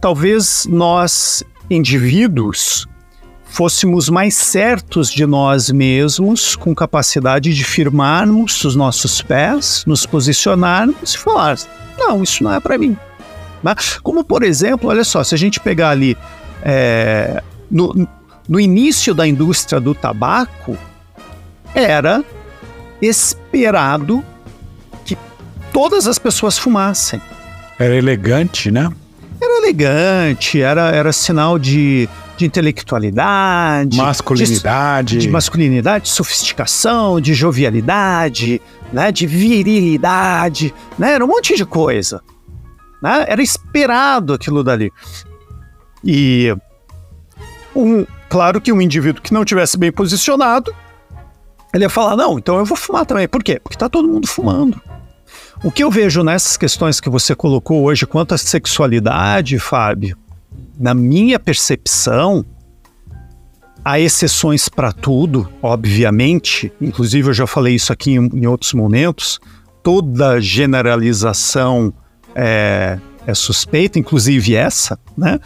[0.00, 2.86] talvez nós indivíduos
[3.56, 11.14] fôssemos mais certos de nós mesmos, com capacidade de firmarmos os nossos pés, nos posicionarmos
[11.14, 11.56] e falar:
[11.96, 12.94] não, isso não é para mim.
[13.62, 13.74] Né?
[14.02, 16.14] Como, por exemplo, olha só, se a gente pegar ali
[16.62, 18.06] é, no,
[18.46, 20.76] no início da indústria do tabaco,
[21.74, 22.22] era
[23.00, 24.22] esperado
[25.02, 25.16] que
[25.72, 27.22] todas as pessoas fumassem.
[27.78, 28.90] Era elegante, né?
[29.40, 38.60] Era elegante, era, era sinal de de intelectualidade, masculinidade, de, de, masculinidade, sofisticação, de jovialidade,
[38.92, 42.22] né, de virilidade, né, era um monte de coisa.
[43.02, 44.92] Né, era esperado aquilo dali.
[46.04, 46.54] E
[47.74, 50.74] um, claro que um indivíduo que não tivesse bem posicionado,
[51.72, 53.28] ele ia falar: não, então eu vou fumar também.
[53.28, 53.58] Por quê?
[53.60, 54.80] Porque está todo mundo fumando.
[55.64, 60.16] O que eu vejo nessas questões que você colocou hoje quanto à sexualidade, Fábio,
[60.78, 62.44] na minha percepção,
[63.84, 66.72] há exceções para tudo, obviamente.
[66.80, 69.40] Inclusive, eu já falei isso aqui em, em outros momentos.
[69.82, 71.94] Toda generalização
[72.34, 75.38] é, é suspeita, inclusive essa, né?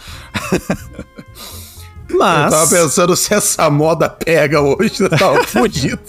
[2.10, 2.52] Mas...
[2.52, 6.00] Eu tava pensando se essa moda pega hoje, eu tava fudido.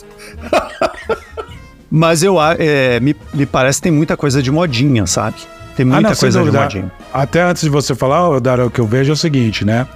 [1.92, 5.36] Mas eu é, me, me parece que tem muita coisa de modinha, sabe?
[5.82, 6.92] Tem muita ah, não, coisa.
[7.12, 9.88] Até antes de você falar, Dara, o que eu vejo é o seguinte, né?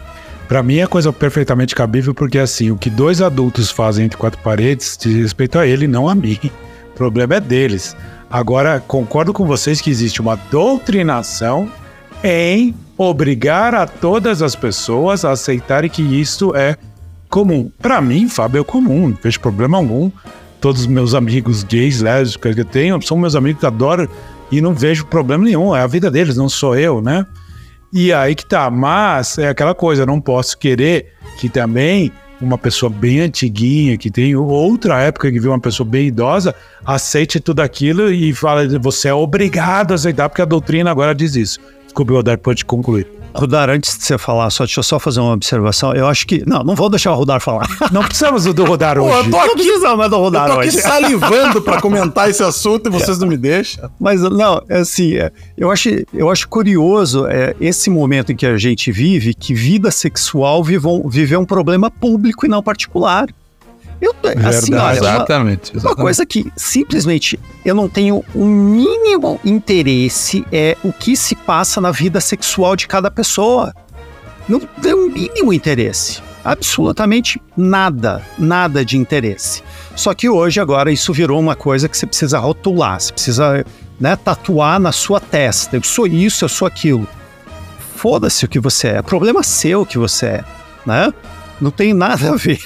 [0.48, 4.40] Para mim é coisa perfeitamente cabível, porque assim, o que dois adultos fazem entre quatro
[4.42, 6.40] paredes diz respeito a ele, não a mim.
[6.90, 7.96] O problema é deles.
[8.32, 11.70] Agora, concordo com vocês que existe uma doutrinação
[12.24, 16.78] em obrigar a todas as pessoas a aceitarem que isso é
[17.30, 17.70] comum.
[17.80, 20.10] Para mim, Fábio, é comum, não vejo problema algum.
[20.60, 24.08] Todos os meus amigos gays, lésbicos que eu tenho, são meus amigos que adoram
[24.58, 25.76] e não vejo problema nenhum.
[25.76, 27.26] É a vida deles, não sou eu, né?
[27.92, 28.70] E aí que tá.
[28.70, 34.12] Mas é aquela coisa, eu não posso querer que também uma pessoa bem antiguinha, que
[34.12, 36.54] tem outra época que viu uma pessoa bem idosa,
[36.86, 41.36] aceite tudo aquilo e fala, você é obrigado a aceitar, porque a doutrina agora diz
[41.36, 41.60] isso.
[41.86, 43.08] Desculpe, Rodar, pode concluir.
[43.36, 45.94] Rudar, antes de você falar, só deixa eu só fazer uma observação.
[45.94, 46.44] Eu acho que.
[46.48, 47.68] Não, não vou deixar o Rudar falar.
[47.92, 49.10] Não precisamos do Rudar hoje.
[49.10, 50.82] Pô, eu tô aqui, não precisamos do Rudar eu tô aqui hoje.
[50.82, 53.90] salivando para comentar esse assunto e vocês não me deixam.
[54.00, 58.46] Mas não, é assim, é, eu, acho, eu acho curioso é, esse momento em que
[58.46, 63.28] a gente vive, que vida sexual vive um, vive um problema público e não particular.
[64.02, 64.14] Eu,
[64.46, 70.46] assim, olha, exatamente, uma, uma, coisa que simplesmente eu não tenho o um mínimo interesse
[70.52, 73.74] é o que se passa na vida sexual de cada pessoa.
[74.48, 76.22] Não tenho o um mínimo interesse.
[76.44, 79.64] Absolutamente nada, nada de interesse.
[79.96, 83.66] Só que hoje, agora, isso virou uma coisa que você precisa rotular, você precisa
[84.00, 85.76] né, tatuar na sua testa.
[85.76, 87.08] Eu sou isso, eu sou aquilo.
[87.96, 89.02] Foda-se o que você é.
[89.02, 90.44] Problema seu o que você é,
[90.86, 91.12] né?
[91.60, 92.60] Não tem nada a ver.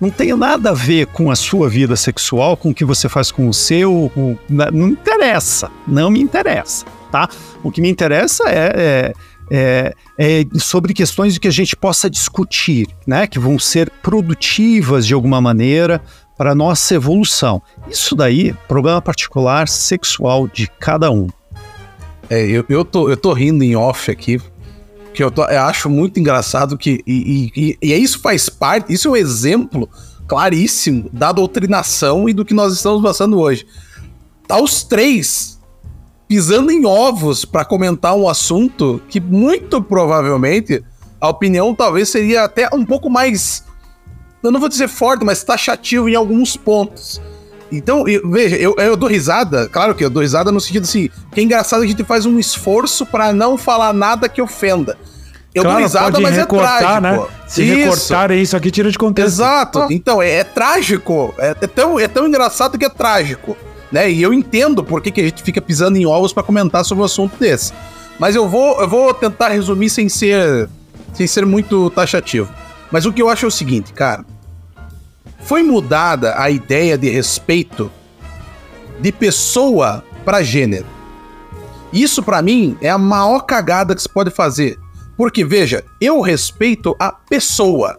[0.00, 3.30] Não tem nada a ver com a sua vida sexual, com o que você faz
[3.30, 4.10] com o seu.
[4.14, 4.36] Com...
[4.48, 5.70] Não interessa.
[5.86, 7.28] Não me interessa, tá?
[7.62, 9.14] O que me interessa é, é,
[9.50, 13.26] é, é sobre questões que a gente possa discutir, né?
[13.26, 16.00] Que vão ser produtivas de alguma maneira
[16.40, 17.60] para a nossa evolução.
[17.90, 21.28] Isso daí, problema particular sexual de cada um.
[22.30, 24.40] É, eu, eu, tô, eu tô rindo em off aqui,
[25.12, 27.02] que eu, tô, eu acho muito engraçado que.
[27.06, 29.88] E, e, e, isso faz parte, isso é um exemplo
[30.26, 33.66] claríssimo da doutrinação e do que nós estamos passando hoje.
[34.46, 35.58] Tá os três
[36.28, 40.82] pisando em ovos para comentar um assunto que muito provavelmente
[41.20, 43.64] a opinião talvez seria até um pouco mais.
[44.42, 47.20] Eu não vou dizer forte, mas taxativo em alguns pontos.
[47.72, 51.08] Então, eu, veja, eu, eu dou risada, claro que eu dou risada no sentido assim,
[51.32, 54.98] que é engraçado que a gente faz um esforço para não falar nada que ofenda.
[55.54, 57.00] Eu claro, dou risada, mas é trágico.
[57.00, 57.26] Né?
[57.46, 57.76] Se isso.
[57.76, 59.28] recortar isso aqui, tira de contexto.
[59.28, 59.86] Exato.
[59.90, 61.34] Então, é, é trágico.
[61.38, 63.56] É, é, tão, é tão engraçado que é trágico.
[63.90, 64.10] Né?
[64.10, 67.02] E eu entendo por que, que a gente fica pisando em ovos para comentar sobre
[67.02, 67.72] um assunto desse.
[68.18, 70.68] Mas eu vou, eu vou tentar resumir sem ser,
[71.14, 72.48] sem ser muito taxativo.
[72.92, 74.24] Mas o que eu acho é o seguinte, cara
[75.42, 77.90] foi mudada a ideia de respeito
[79.00, 80.86] de pessoa para gênero.
[81.92, 84.78] Isso para mim é a maior cagada que se pode fazer.
[85.16, 87.98] Porque veja, eu respeito a pessoa.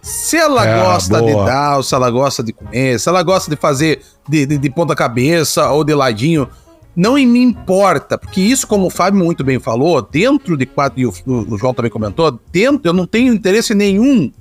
[0.00, 1.44] Se ela é, gosta boa.
[1.44, 4.70] de dar, se ela gosta de comer, se ela gosta de fazer de, de, de
[4.70, 6.48] ponta cabeça ou de ladinho,
[6.94, 11.06] não me importa, porque isso, como o Fábio muito bem falou, dentro de quatro, e
[11.06, 14.32] o, o João também comentou, dentro eu não tenho interesse nenhum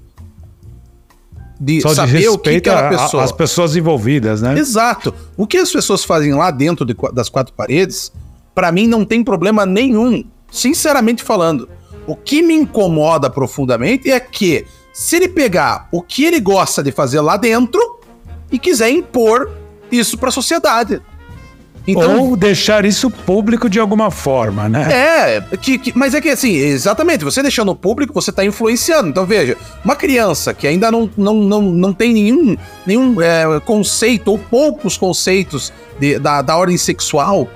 [1.60, 3.24] de Só saber de o que aquela pessoa.
[3.24, 4.58] As pessoas envolvidas, né?
[4.58, 5.14] Exato.
[5.38, 8.12] O que as pessoas fazem lá dentro de, das quatro paredes,
[8.54, 10.24] para mim não tem problema nenhum.
[10.52, 11.68] Sinceramente falando,
[12.08, 16.92] o que me incomoda profundamente é que se ele pegar o que ele gosta de
[16.92, 18.00] fazer lá dentro
[18.52, 19.52] e quiser impor
[19.92, 21.02] isso para a sociedade.
[21.88, 24.88] Então, Ou deixar isso público de alguma forma, né?
[24.92, 29.10] É, que, que, mas é que assim, exatamente, você deixando público, você está influenciando.
[29.10, 34.32] Então veja, uma criança que ainda não, não, não, não tem nenhum, nenhum é, conceito
[34.32, 37.48] ou poucos conceitos de, da, da ordem sexual,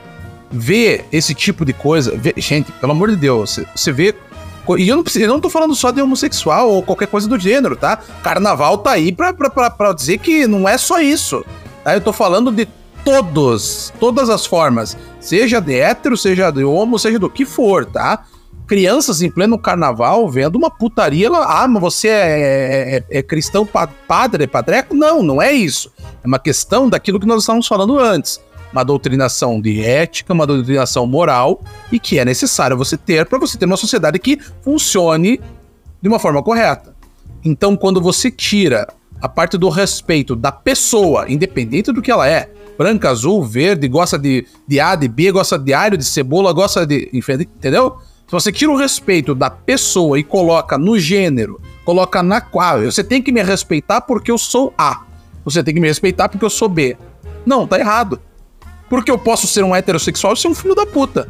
[0.51, 2.15] vê esse tipo de coisa.
[2.15, 4.15] Vê, gente, pelo amor de Deus, você, você vê
[4.77, 7.75] e eu não, eu não tô falando só de homossexual ou qualquer coisa do gênero,
[7.75, 7.97] tá?
[8.21, 11.43] Carnaval tá aí pra, pra, pra, pra dizer que não é só isso.
[11.83, 11.95] Tá?
[11.95, 12.67] Eu tô falando de
[13.09, 18.23] todos, todas as formas, seja de hétero, seja de homo, seja do que for, tá?
[18.67, 23.23] Crianças em pleno carnaval vendo uma putaria, ela, ah, mas você é, é, é, é
[23.23, 23.67] cristão
[24.07, 24.93] padre, padreco?
[24.93, 25.91] Não, não é isso.
[26.23, 28.39] É uma questão daquilo que nós estávamos falando antes.
[28.71, 33.57] Uma doutrinação de ética, uma doutrinação moral e que é necessário você ter para você
[33.57, 35.41] ter uma sociedade que funcione
[35.99, 36.95] de uma forma correta.
[37.43, 38.87] Então, quando você tira
[39.19, 44.17] a parte do respeito da pessoa, independente do que ela é, branca, azul, verde, gosta
[44.17, 47.09] de, de A, de B, gosta de alho, de cebola, gosta de.
[47.13, 47.97] Entendeu?
[48.25, 53.03] Se você tira o respeito da pessoa e coloca no gênero, coloca na qual, você
[53.03, 55.01] tem que me respeitar porque eu sou A.
[55.43, 56.95] Você tem que me respeitar porque eu sou B.
[57.45, 58.21] Não, tá errado.
[58.87, 61.27] Porque eu posso ser um heterossexual e ser um filho da puta.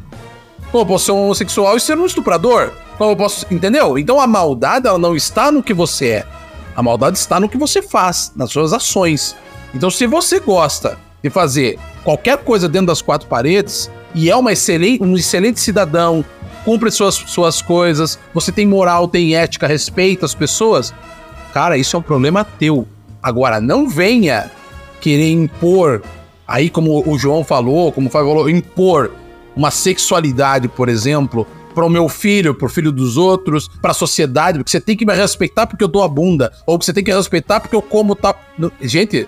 [0.72, 2.72] Como eu posso ser um homossexual e ser um estuprador.
[2.96, 3.48] Como eu posso.
[3.50, 3.98] Entendeu?
[3.98, 6.28] Então a maldade ela não está no que você é.
[6.76, 9.36] A maldade está no que você faz, nas suas ações.
[9.74, 14.52] Então, se você gosta de fazer qualquer coisa dentro das quatro paredes e é uma
[14.52, 16.24] excelente, um excelente cidadão,
[16.66, 20.94] cumpre suas, suas coisas, você tem moral, tem ética, respeita as pessoas,
[21.54, 22.88] cara, isso é um problema teu.
[23.22, 24.50] Agora, não venha
[25.00, 26.02] querer impor,
[26.48, 29.12] aí como o João falou, como o Fábio falou, impor
[29.56, 33.94] uma sexualidade, por exemplo, para o meu filho, para o filho dos outros, para a
[33.94, 36.94] sociedade, porque você tem que me respeitar porque eu dou a bunda, ou que você
[36.94, 38.36] tem que respeitar porque eu como tá.
[38.82, 39.28] Gente,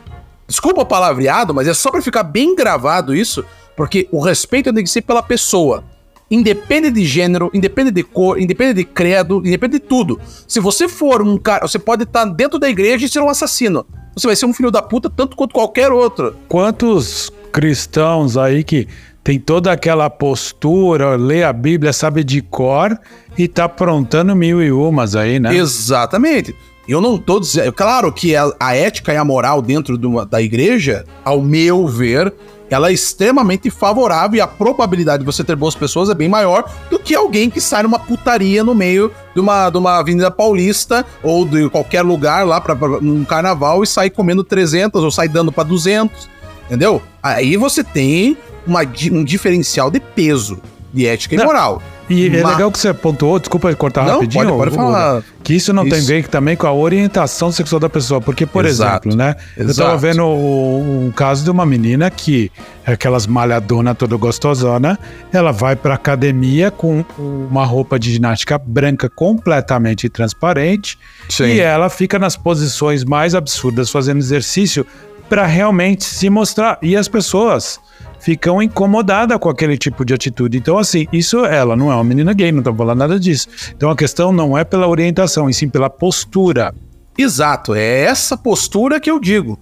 [0.52, 3.44] desculpa o palavreado, mas é só para ficar bem gravado isso,
[3.76, 5.84] porque o respeito tem que ser pela pessoa.
[6.30, 10.20] Independe de gênero, independe de cor, independe de credo, independe de tudo.
[10.48, 13.86] Se você for um cara, você pode estar dentro da igreja e ser um assassino.
[14.16, 16.36] Você vai ser um filho da puta tanto quanto qualquer outro.
[16.48, 18.88] Quantos cristãos aí que
[19.24, 22.98] tem toda aquela postura, lê a Bíblia, sabe de cor
[23.38, 25.56] e tá aprontando mil e umas aí, né?
[25.56, 26.56] Exatamente.
[26.92, 27.72] Eu não tô dizendo.
[27.72, 32.34] Claro que a, a ética e a moral dentro da igreja, ao meu ver,
[32.70, 36.70] ela é extremamente favorável e a probabilidade de você ter boas pessoas é bem maior
[36.90, 41.06] do que alguém que sai numa putaria no meio de uma, de uma avenida paulista
[41.24, 45.50] ou de qualquer lugar lá para um carnaval e sai comendo 300 ou sai dando
[45.50, 46.30] para 200,
[46.66, 47.02] entendeu?
[47.24, 48.36] Aí você tem
[48.68, 48.82] uma,
[49.14, 50.60] um diferencial de peso,
[50.94, 51.82] de ética não, e moral.
[52.12, 54.46] E é legal que você pontuou, desculpa cortar não, rapidinho.
[54.46, 55.24] Pode, pode falar.
[55.44, 55.96] Que isso não isso.
[55.96, 58.20] tem a ver também com a orientação sexual da pessoa.
[58.20, 59.08] Porque, por Exato.
[59.08, 59.36] exemplo, né?
[59.58, 59.80] Exato.
[59.80, 62.52] Eu tava vendo um, um caso de uma menina que
[62.86, 65.00] é aquelas malhadona toda gostosona,
[65.32, 70.98] ela vai pra academia com uma roupa de ginástica branca completamente transparente
[71.30, 71.46] Sim.
[71.46, 74.86] e ela fica nas posições mais absurdas fazendo exercício
[75.30, 76.78] para realmente se mostrar.
[76.82, 77.80] E as pessoas
[78.22, 80.58] ficam incomodadas com aquele tipo de atitude.
[80.58, 83.48] Então, assim, isso ela não é uma menina gay, não estamos falando nada disso.
[83.76, 86.74] Então a questão não é pela orientação, e sim pela postura.
[87.18, 89.60] Exato, é essa postura que eu digo.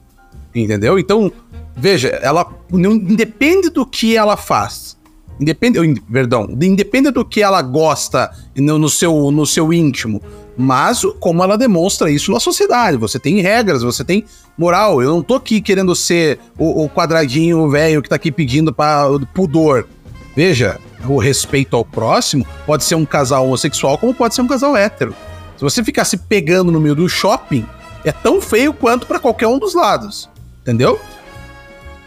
[0.53, 0.99] Entendeu?
[0.99, 1.31] Então,
[1.75, 4.98] veja, ela não independe do que ela faz.
[5.39, 10.21] Independe, perdão, independe do que ela gosta no, no, seu, no seu íntimo,
[10.57, 12.97] mas como ela demonstra isso na sociedade.
[12.97, 14.25] Você tem regras, você tem
[14.57, 15.01] moral.
[15.01, 19.07] Eu não tô aqui querendo ser o, o quadradinho velho que tá aqui pedindo para
[19.33, 19.87] pudor.
[20.35, 20.77] Veja,
[21.07, 25.15] o respeito ao próximo pode ser um casal homossexual como pode ser um casal hétero.
[25.55, 27.65] Se você ficar se pegando no meio do shopping,
[28.03, 30.29] é tão feio quanto para qualquer um dos lados.
[30.61, 30.99] Entendeu?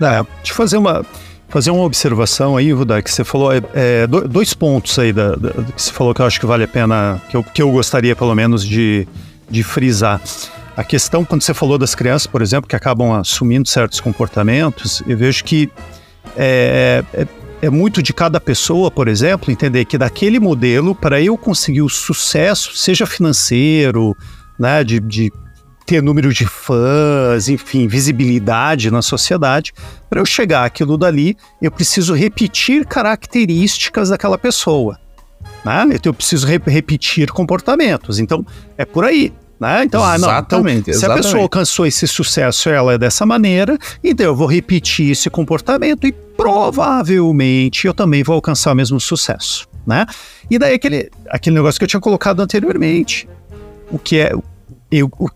[0.00, 1.04] É, deixa eu fazer uma,
[1.52, 5.50] fazer uma observação aí, Rudá, que você falou, é, é, dois pontos aí da, da,
[5.50, 8.16] que você falou que eu acho que vale a pena, que eu, que eu gostaria
[8.16, 9.06] pelo menos de,
[9.50, 10.18] de frisar.
[10.74, 15.14] A questão, quando você falou das crianças, por exemplo, que acabam assumindo certos comportamentos, eu
[15.14, 15.70] vejo que
[16.38, 17.26] é, é,
[17.60, 21.88] é muito de cada pessoa, por exemplo, entender que daquele modelo, para eu conseguir o
[21.90, 24.16] sucesso, seja financeiro,
[24.58, 25.30] né, de, de
[25.86, 29.72] ter número de fãs, enfim, visibilidade na sociedade.
[30.08, 34.98] Para eu chegar aquilo dali, eu preciso repetir características daquela pessoa.
[35.64, 35.84] Né?
[35.94, 38.18] Então, eu preciso re repetir comportamentos.
[38.18, 38.44] Então,
[38.76, 39.32] é por aí.
[39.62, 39.84] Né?
[39.84, 41.20] Então, ah, não, então, se exatamente.
[41.20, 46.04] a pessoa alcançou esse sucesso, ela é dessa maneira, então eu vou repetir esse comportamento
[46.04, 49.68] e provavelmente eu também vou alcançar o mesmo sucesso.
[49.86, 50.04] Né?
[50.50, 53.28] E daí aquele, aquele negócio que eu tinha colocado anteriormente.
[53.88, 54.32] O que é.
[54.90, 55.28] Eu, o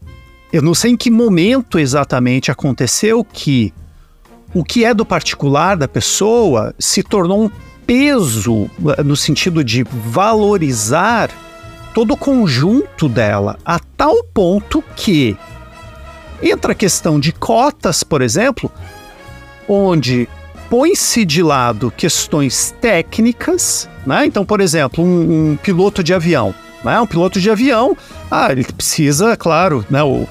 [0.53, 3.73] eu não sei em que momento exatamente aconteceu que
[4.55, 7.51] o que é do particular da pessoa se tornou um
[7.87, 11.31] peso eh, no sentido de valorizar
[11.93, 15.37] todo o conjunto dela, a tal ponto que
[16.43, 18.71] entra a questão de cotas, por exemplo,
[19.69, 20.29] onde
[20.69, 24.27] põe-se de lado questões técnicas, né?
[24.27, 27.01] Então, por exemplo, um, um piloto de avião né?
[27.01, 27.97] Um piloto de avião,
[28.31, 30.03] ah, ele precisa, claro, né?
[30.03, 30.27] O,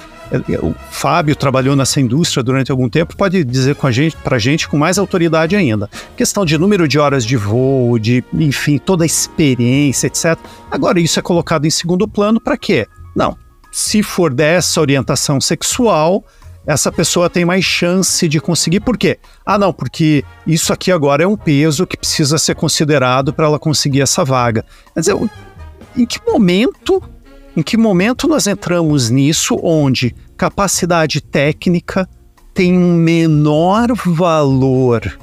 [0.61, 4.67] o Fábio trabalhou nessa indústria durante algum tempo, pode dizer com a gente, pra gente
[4.67, 5.89] com mais autoridade ainda.
[6.17, 10.37] Questão de número de horas de voo, de, enfim, toda a experiência, etc.
[10.71, 12.87] Agora, isso é colocado em segundo plano para quê?
[13.15, 13.37] Não.
[13.71, 16.23] Se for dessa orientação sexual,
[16.65, 18.79] essa pessoa tem mais chance de conseguir.
[18.79, 19.19] Por quê?
[19.45, 23.59] Ah, não, porque isso aqui agora é um peso que precisa ser considerado para ela
[23.59, 24.65] conseguir essa vaga.
[24.93, 25.29] Quer dizer,
[25.97, 27.01] em que momento,
[27.55, 32.07] em que momento nós entramos nisso onde capacidade técnica
[32.53, 35.17] tem um menor valor,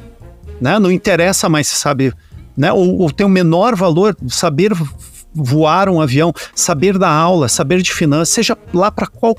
[0.61, 0.79] né?
[0.79, 2.13] Não interessa mais se sabe,
[2.57, 2.73] né?
[2.73, 4.73] Ou, ou tem um menor valor saber
[5.35, 9.35] voar um avião, saber da aula, saber de finanças, seja lá para qual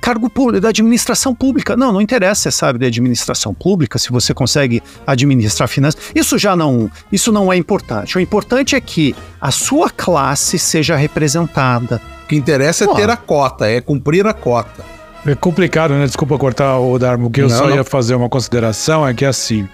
[0.00, 1.76] cargo público, da administração pública.
[1.76, 6.00] Não, não interessa, você sabe, de administração pública, se você consegue administrar finanças.
[6.14, 8.16] Isso já não, isso não é importante.
[8.16, 12.00] O importante é que a sua classe seja representada.
[12.24, 12.94] O que interessa é Pô.
[12.94, 14.84] ter a cota, é cumprir a cota.
[15.24, 16.06] É complicado, né?
[16.06, 17.74] Desculpa cortar o Darmo, que eu não, só não.
[17.74, 19.68] ia fazer uma consideração é que assim,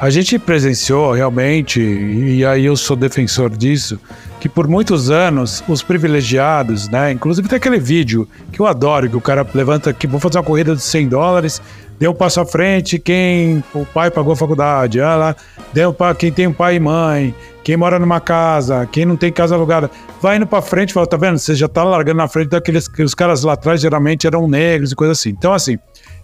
[0.00, 3.98] A gente presenciou realmente, e aí eu sou defensor disso,
[4.40, 7.12] que por muitos anos os privilegiados, né?
[7.12, 10.44] Inclusive tem aquele vídeo que eu adoro, que o cara levanta aqui, vou fazer uma
[10.44, 11.62] corrida de 100 dólares,
[11.98, 15.36] deu um passo à frente, quem o pai pagou a faculdade, ah lá,
[15.72, 19.32] deu para quem tem um pai e mãe, quem mora numa casa, quem não tem
[19.32, 19.90] casa alugada,
[20.20, 21.38] vai indo para frente, fala, tá vendo?
[21.38, 24.92] Você já tá largando na frente daqueles que os caras lá atrás geralmente eram negros
[24.92, 25.30] e coisa assim.
[25.30, 25.78] Então assim,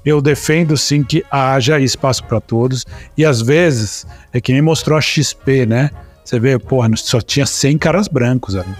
[0.04, 2.86] eu defendo sim que haja espaço para todos
[3.16, 5.90] e às vezes é que nem mostrou a XP, né?
[6.24, 8.74] Você vê, porra, só tinha 100 caras brancos ali.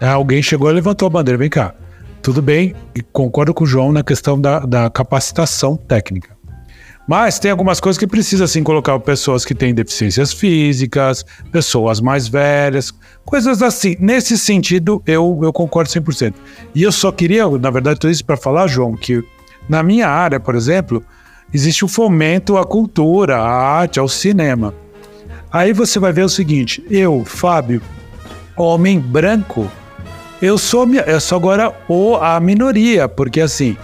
[0.00, 1.74] Aí alguém chegou e levantou a bandeira, vem cá.
[2.20, 2.74] Tudo bem,
[3.12, 6.34] concordo com o João na questão da, da capacitação técnica.
[7.06, 12.26] Mas tem algumas coisas que precisa sim colocar pessoas que têm deficiências físicas, pessoas mais
[12.26, 12.92] velhas,
[13.26, 13.94] coisas assim.
[14.00, 16.34] Nesse sentido, eu, eu concordo 100%.
[16.74, 19.22] E eu só queria, na verdade, tudo isso para falar, João, que
[19.68, 21.02] na minha área, por exemplo,
[21.52, 24.74] existe o fomento à cultura, à arte, ao cinema.
[25.52, 27.80] Aí você vai ver o seguinte: eu, Fábio,
[28.56, 29.70] homem branco,
[30.42, 33.76] eu sou, eu sou agora o, a minoria, porque assim,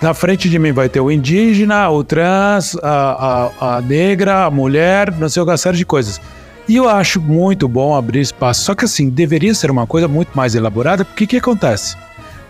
[0.00, 4.50] na frente de mim vai ter o indígena, o trans, a, a, a negra, a
[4.50, 6.20] mulher, não sei, uma série de coisas.
[6.66, 8.62] E eu acho muito bom abrir espaço.
[8.62, 11.96] Só que assim, deveria ser uma coisa muito mais elaborada, porque o que acontece?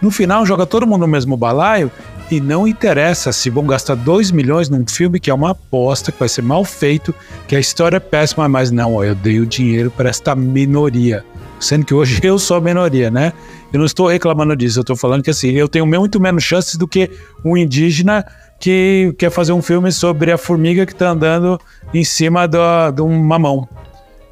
[0.00, 1.90] No final, joga todo mundo no mesmo balaio
[2.30, 6.18] e não interessa se vão gastar 2 milhões num filme que é uma aposta, que
[6.18, 7.14] vai ser mal feito,
[7.48, 11.24] que a história é péssima, mas não, eu dei o dinheiro para esta minoria
[11.60, 13.32] sendo que hoje eu sou a minoria, né?
[13.72, 16.76] Eu não estou reclamando disso, eu estou falando que assim, eu tenho muito menos chances
[16.76, 17.10] do que
[17.44, 18.24] um indígena
[18.58, 21.60] que quer fazer um filme sobre a formiga que está andando
[21.94, 23.68] em cima de um mamão.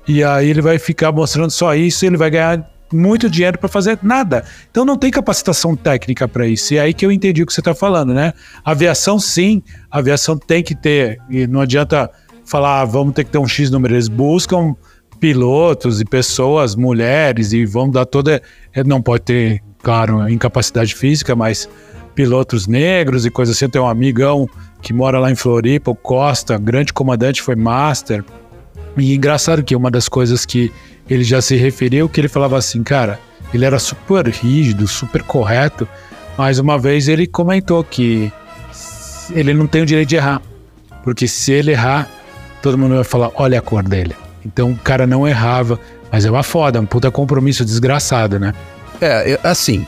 [0.07, 3.99] E aí ele vai ficar mostrando só isso ele vai ganhar muito dinheiro para fazer
[4.03, 4.45] nada.
[4.71, 6.75] Então não tem capacitação técnica para isso.
[6.75, 8.33] E é aí que eu entendi o que você está falando, né?
[8.65, 11.19] Aviação, sim, aviação tem que ter.
[11.29, 12.11] E não adianta
[12.45, 13.95] falar, ah, vamos ter que ter um X número.
[13.95, 14.75] Eles buscam
[15.21, 18.43] pilotos e pessoas, mulheres, e vamos dar toda.
[18.73, 21.69] É, não pode ter, claro, incapacidade física, mas
[22.15, 23.67] pilotos negros e coisa assim.
[23.67, 24.49] Eu tenho um amigão
[24.81, 28.25] que mora lá em Floripa, o Costa, grande comandante, foi master.
[28.97, 30.73] E engraçado que uma das coisas que
[31.09, 33.19] ele já se referiu, que ele falava assim, cara,
[33.53, 35.89] ele era super rígido, super correto,
[36.37, 38.33] mas uma vez ele comentou que
[39.31, 40.43] ele não tem o direito de errar.
[41.03, 42.09] Porque se ele errar,
[42.63, 44.15] todo mundo vai falar, olha a cor dele.
[44.45, 45.81] Então o cara não errava,
[46.13, 48.55] mas é uma foda, um puta compromisso desgraçado, né?
[49.01, 49.87] É, assim,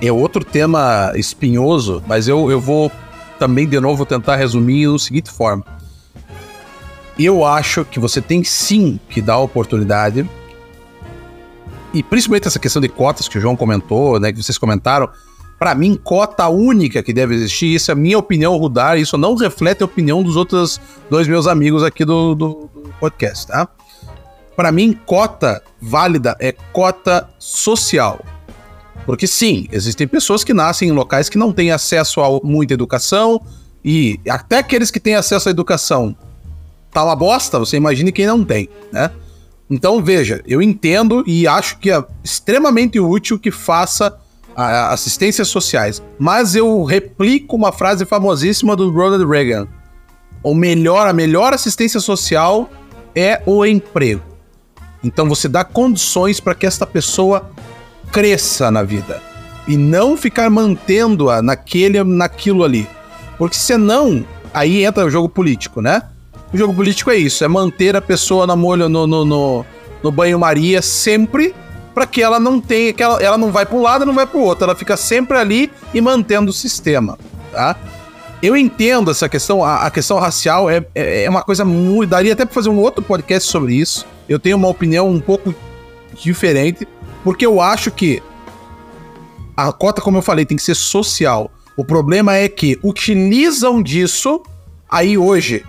[0.00, 2.90] é outro tema espinhoso, mas eu, eu vou
[3.38, 5.64] também de novo tentar resumir da seguinte forma.
[7.18, 10.28] Eu acho que você tem sim que dar oportunidade,
[11.94, 15.08] e principalmente essa questão de cotas que o João comentou, né, que vocês comentaram,
[15.58, 19.34] para mim, cota única que deve existir, isso é a minha opinião, Rudar, isso não
[19.34, 23.66] reflete a opinião dos outros dois meus amigos aqui do, do, do podcast, tá?
[24.54, 28.20] Para mim, cota válida é cota social.
[29.06, 33.40] Porque sim, existem pessoas que nascem em locais que não têm acesso a muita educação,
[33.82, 36.14] e até aqueles que têm acesso à educação
[36.96, 39.10] tá uma bosta, você imagine quem não tem, né?
[39.68, 44.18] Então, veja, eu entendo e acho que é extremamente útil que faça
[44.56, 46.02] assistências sociais.
[46.18, 49.68] Mas eu replico uma frase famosíssima do Ronald Reagan.
[50.42, 52.70] O melhor, a melhor assistência social
[53.14, 54.22] é o emprego.
[55.04, 57.50] Então você dá condições para que esta pessoa
[58.10, 59.20] cresça na vida
[59.68, 62.88] e não ficar mantendo-a naquele, naquilo ali.
[63.36, 64.24] Porque senão,
[64.54, 66.00] aí entra o jogo político, né?
[66.56, 69.66] O jogo político é isso, é manter a pessoa na molho no, no, no,
[70.02, 71.54] no banho-maria sempre
[71.94, 74.26] para que ela não tenha, que ela, ela não vai para um lado, não vai
[74.26, 77.18] para o outro, ela fica sempre ali e mantendo o sistema,
[77.52, 77.76] tá?
[78.42, 82.08] Eu entendo essa questão, a, a questão racial é, é, é, uma coisa muito.
[82.08, 84.06] Daria até para fazer um outro podcast sobre isso.
[84.26, 85.54] Eu tenho uma opinião um pouco
[86.14, 86.88] diferente,
[87.22, 88.22] porque eu acho que
[89.54, 91.50] a cota, como eu falei, tem que ser social.
[91.76, 94.42] O problema é que utilizam disso
[94.88, 95.62] aí hoje.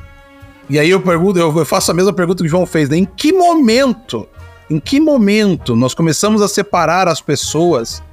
[0.69, 2.97] E aí eu pergunto, eu faço a mesma pergunta que o João fez, né?
[2.97, 4.27] Em que momento
[4.69, 8.03] em que momento nós começamos a separar as pessoas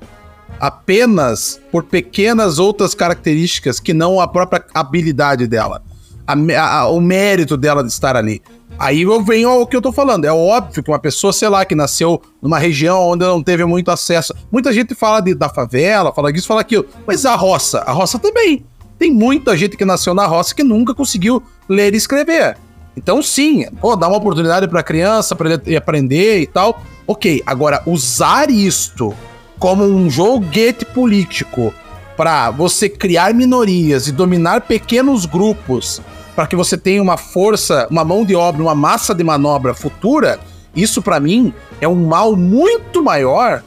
[0.60, 5.82] apenas por pequenas outras características que não a própria habilidade dela,
[6.24, 8.40] a, a, o mérito dela de estar ali?
[8.78, 10.24] Aí eu venho ao que eu tô falando.
[10.24, 13.90] É óbvio que uma pessoa, sei lá, que nasceu numa região onde não teve muito
[13.90, 14.34] acesso.
[14.50, 16.86] Muita gente fala de, da favela, fala disso, fala aquilo.
[17.06, 18.64] Mas a roça, a roça também.
[18.98, 22.56] Tem muita gente que nasceu na roça que nunca conseguiu ler e escrever.
[22.96, 26.82] Então, sim, pô, dá uma oportunidade para a criança para ele aprender e tal.
[27.06, 29.14] Ok, agora usar isto
[29.58, 31.72] como um joguete político
[32.16, 36.00] para você criar minorias e dominar pequenos grupos
[36.34, 40.38] para que você tenha uma força, uma mão de obra, uma massa de manobra futura,
[40.74, 43.62] isso para mim é um mal muito maior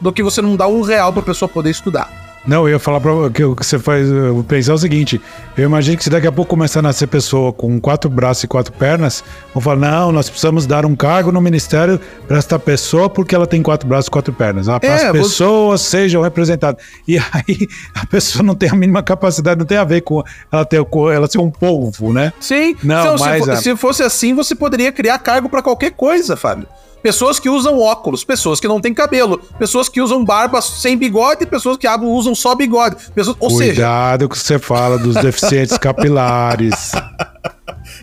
[0.00, 2.08] do que você não dar um real para pessoa poder estudar.
[2.46, 5.20] Não, eu ia falar para que você faz eu pensar é o seguinte:
[5.56, 8.46] eu imagino que se daqui a pouco começar a nascer pessoa com quatro braços e
[8.46, 9.22] quatro pernas,
[9.52, 13.46] vão falar: não, nós precisamos dar um cargo no ministério para esta pessoa porque ela
[13.46, 14.68] tem quatro braços e quatro pernas.
[14.68, 15.90] Ah, para é, as pessoas você...
[15.90, 16.82] sejam representadas.
[17.06, 20.64] E aí a pessoa não tem a mínima capacidade, não tem a ver com ela
[20.64, 20.80] ter
[21.14, 22.32] ela ser um povo, né?
[22.40, 22.74] Sim.
[22.82, 26.66] Não, então, mas, se, se fosse assim, você poderia criar cargo para qualquer coisa, Fábio
[27.02, 31.46] pessoas que usam óculos, pessoas que não têm cabelo, pessoas que usam barba sem bigode,
[31.46, 32.96] pessoas que usam só bigode.
[33.14, 33.74] Pessoas, ou Cuidado seja...
[33.74, 36.92] Cuidado que você fala dos deficientes capilares.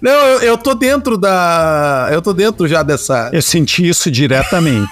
[0.01, 2.09] Não, eu, eu tô dentro da.
[2.11, 3.29] Eu tô dentro já dessa.
[3.33, 4.91] Eu senti isso diretamente.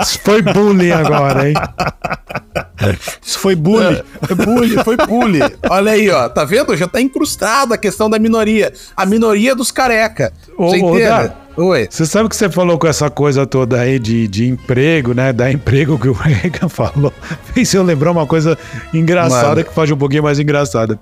[0.00, 1.54] Isso foi bullying agora, hein?
[3.22, 4.02] Isso foi bullying.
[4.28, 5.50] É, bullying, foi bullying.
[5.68, 6.28] Olha aí, ó.
[6.28, 6.76] Tá vendo?
[6.76, 8.72] Já tá incrustada a questão da minoria.
[8.96, 10.32] A minoria dos careca.
[10.58, 11.32] Ô, entende?
[11.56, 11.86] Oi.
[11.88, 15.32] Você sabe que você falou com essa coisa toda aí de, de emprego, né?
[15.32, 17.12] Da emprego que o Reagan falou.
[17.52, 18.58] Fez eu lembrar uma coisa
[18.92, 19.64] engraçada Mano.
[19.64, 20.98] que faz um pouquinho mais engraçada.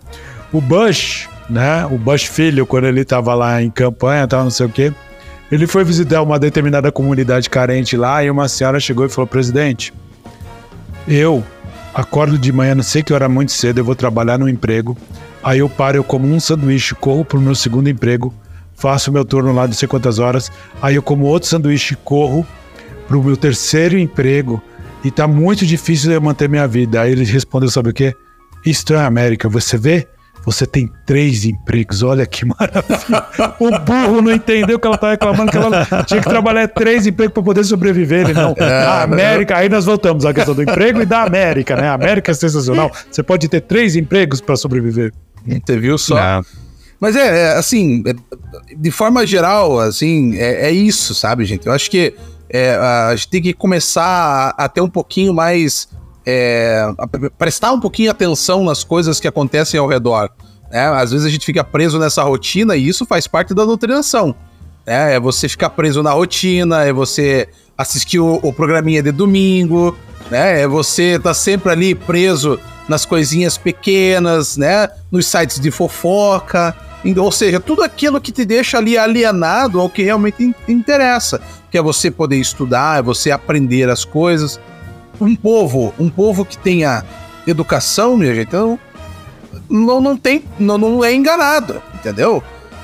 [0.53, 1.87] O Bush, né?
[1.87, 4.93] O Bush filho, quando ele tava lá em campanha, tal, não sei o quê.
[5.51, 9.91] Ele foi visitar uma determinada comunidade carente lá e uma senhora chegou e falou: Presidente,
[11.09, 11.43] eu
[11.95, 14.99] acordo de manhã, não sei que hora muito cedo, eu vou trabalhar no emprego.
[15.43, 18.35] Aí eu paro, eu como um sanduíche, corro pro meu segundo emprego
[18.83, 20.51] faço meu turno lá de sei quantas horas,
[20.83, 22.45] aí eu como outro sanduíche e corro
[23.07, 24.61] pro meu terceiro emprego
[25.05, 27.01] e tá muito difícil eu manter minha vida.
[27.01, 28.13] Aí ele respondeu, sabe o quê?
[28.67, 30.09] Isto é América, você vê?
[30.45, 33.25] Você tem três empregos, olha que maravilha.
[33.61, 37.35] o burro não entendeu que ela tá reclamando que ela tinha que trabalhar três empregos
[37.35, 38.25] para poder sobreviver.
[38.25, 38.53] Ele não.
[38.59, 41.89] É, a América, aí nós voltamos à questão do emprego e da América, né?
[41.89, 42.91] A América é sensacional.
[43.09, 45.13] Você pode ter três empregos para sobreviver.
[45.47, 46.17] Você viu só?
[46.17, 46.45] Não.
[47.03, 48.15] Mas é, é assim, é,
[48.77, 51.67] de forma geral, assim, é, é, isso, sabe, gente?
[51.67, 52.15] Eu acho que
[52.49, 55.89] é, a gente tem que começar a, a ter um pouquinho mais.
[56.25, 56.87] É,
[57.37, 60.31] prestar um pouquinho atenção nas coisas que acontecem ao redor.
[60.71, 60.87] Né?
[60.91, 64.33] Às vezes a gente fica preso nessa rotina e isso faz parte da doutrinação.
[64.87, 65.17] Né?
[65.17, 69.99] É você ficar preso na rotina, é você assistir o, o programinha de domingo,
[70.31, 70.63] né?
[70.63, 74.89] É você tá sempre ali preso nas coisinhas pequenas, né?
[75.11, 76.75] Nos sites de fofoca.
[77.17, 81.83] Ou seja, tudo aquilo que te deixa ali alienado ao que realmente interessa, que é
[81.83, 84.61] você poder estudar, é você aprender as coisas.
[85.21, 87.05] Um povo, um povo que tenha
[87.47, 88.79] educação, minha gente, não,
[89.69, 92.43] não, não tem, não, não é enganado, entendeu?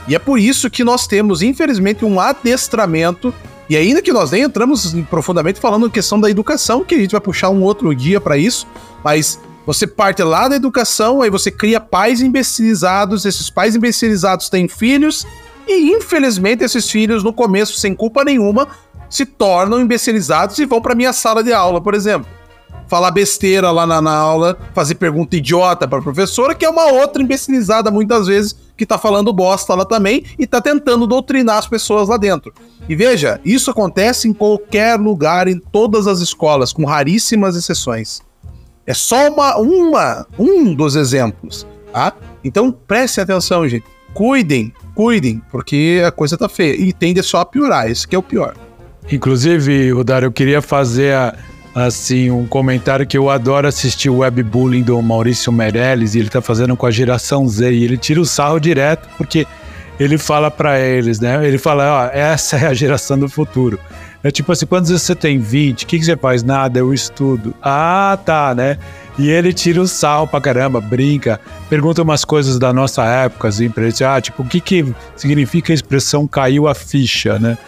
[0.09, 3.33] E é por isso que nós temos, infelizmente, um adestramento.
[3.69, 7.13] E ainda que nós nem entramos profundamente falando em questão da educação, que a gente
[7.13, 8.67] vai puxar um outro dia para isso,
[9.05, 14.67] mas você parte lá da educação, aí você cria pais imbecilizados, esses pais imbecilizados têm
[14.67, 15.27] filhos,
[15.67, 18.69] e infelizmente esses filhos, no começo, sem culpa nenhuma,
[19.11, 22.29] se tornam imbecilizados e vão para minha sala de aula, por exemplo.
[22.87, 27.23] Falar besteira lá na, na aula, fazer pergunta idiota para professora, que é uma outra
[27.23, 32.09] imbecilizada muitas vezes que tá falando bosta lá também e tá tentando doutrinar as pessoas
[32.09, 32.53] lá dentro.
[32.89, 38.23] E veja, isso acontece em qualquer lugar, em todas as escolas, com raríssimas exceções.
[38.89, 42.15] É só uma, uma, um dos exemplos, tá?
[42.43, 43.85] Então prestem atenção, gente.
[44.15, 46.75] Cuidem, cuidem, porque a coisa tá feia.
[46.75, 48.55] E tende só a piorar, esse que é o pior.
[49.13, 51.15] Inclusive, Rodar, eu queria fazer
[51.75, 56.41] assim um comentário que eu adoro assistir o webbullying do Maurício Meirelles e ele tá
[56.41, 59.47] fazendo com a geração Z e ele tira o sarro direto porque
[60.01, 61.47] ele fala para eles, né?
[61.47, 63.79] Ele fala, ó, essa é a geração do futuro.
[64.23, 65.39] É tipo assim, quantos você tem?
[65.39, 65.83] 20.
[65.83, 66.43] O que, que você faz?
[66.43, 67.55] Nada, eu estudo.
[67.63, 68.79] Ah, tá, né?
[69.19, 73.69] E ele tira o sal pra caramba, brinca, pergunta umas coisas da nossa época, assim,
[73.69, 77.59] pra ele, ah, tipo, o que, que significa a expressão caiu a ficha, né?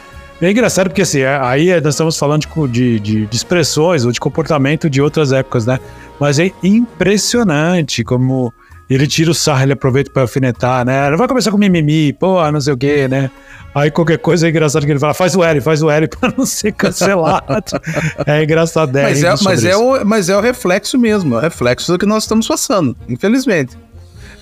[0.40, 4.18] É engraçado porque, assim, é, aí nós estamos falando de, de, de, expressões ou de
[4.18, 5.78] comportamento de outras épocas, né?
[6.18, 8.53] Mas é impressionante como
[8.95, 11.11] ele tira o sarro, ele aproveita para alfinetar, né?
[11.11, 13.30] Não vai começar com mimimi, pô, não sei o quê, né?
[13.72, 16.34] Aí qualquer coisa é engraçado que ele fala, faz o L, faz o L para
[16.36, 17.45] não ser cancelado.
[18.26, 18.93] é engraçado.
[18.93, 22.05] Mas, é, mas, é o, mas é o reflexo mesmo, é o reflexo do que
[22.05, 23.78] nós estamos passando, infelizmente.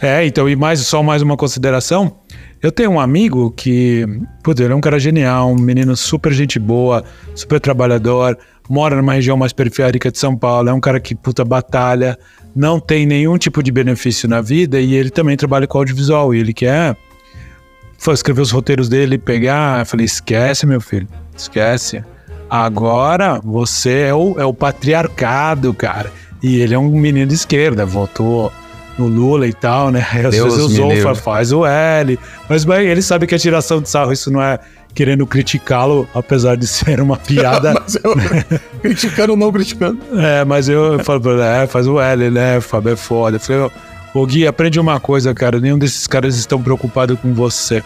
[0.00, 2.16] É, então, e mais só mais uma consideração.
[2.62, 4.04] Eu tenho um amigo que,
[4.42, 8.36] putz, ele é um cara genial, um menino super gente boa, super trabalhador,
[8.68, 12.18] mora numa região mais periférica de São Paulo, é um cara que, puta, batalha,
[12.54, 16.38] não tem nenhum tipo de benefício na vida e ele também trabalha com audiovisual e
[16.38, 16.96] ele quer
[18.12, 22.02] escrever os roteiros dele, pegar, eu falei, esquece meu filho, esquece.
[22.48, 26.10] Agora você é o, é o patriarcado, cara.
[26.42, 28.52] E ele é um menino de esquerda, votou
[28.98, 30.06] no Lula e tal, né?
[30.12, 31.14] Às Deus vezes Zonfa livre.
[31.14, 32.18] faz o L,
[32.48, 34.58] mas bem, ele sabe que é tiração de sarro, isso não é
[34.94, 37.72] querendo criticá-lo, apesar de ser uma piada.
[38.02, 38.14] Eu,
[38.82, 39.98] criticando ou não criticando.
[40.18, 42.60] é, mas eu falo, é, faz o L, né?
[42.60, 43.36] Fábio é foda.
[43.36, 43.70] Eu falei,
[44.12, 47.82] ô Gui, aprende uma coisa, cara, nenhum desses caras estão preocupados com você.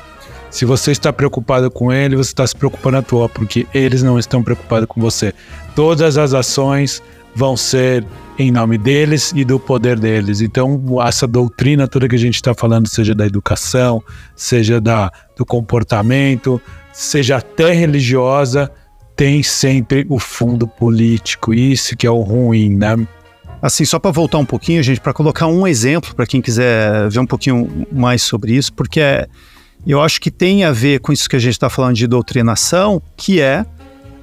[0.50, 4.18] Se você está preocupado com ele, você está se preocupando à toa, porque eles não
[4.18, 5.32] estão preocupados com você.
[5.74, 7.02] Todas as ações
[7.34, 8.04] vão ser
[8.42, 10.40] em nome deles e do poder deles.
[10.40, 14.02] Então, essa doutrina toda que a gente está falando, seja da educação,
[14.34, 16.60] seja da, do comportamento,
[16.92, 18.70] seja até religiosa,
[19.16, 21.54] tem sempre o fundo político.
[21.54, 23.06] Isso que é o ruim, né?
[23.60, 27.20] Assim, só para voltar um pouquinho, gente, para colocar um exemplo para quem quiser ver
[27.20, 29.28] um pouquinho mais sobre isso, porque é,
[29.86, 33.00] eu acho que tem a ver com isso que a gente está falando de doutrinação,
[33.16, 33.64] que é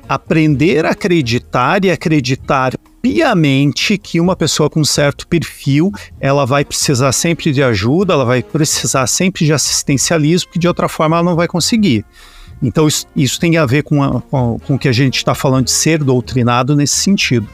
[0.09, 7.11] aprender a acreditar e acreditar piamente que uma pessoa com certo perfil ela vai precisar
[7.11, 11.35] sempre de ajuda, ela vai precisar sempre de assistencialismo, que de outra forma ela não
[11.35, 12.05] vai conseguir.
[12.61, 15.33] Então isso, isso tem a ver com, a, com, com o que a gente está
[15.33, 17.47] falando de ser doutrinado nesse sentido.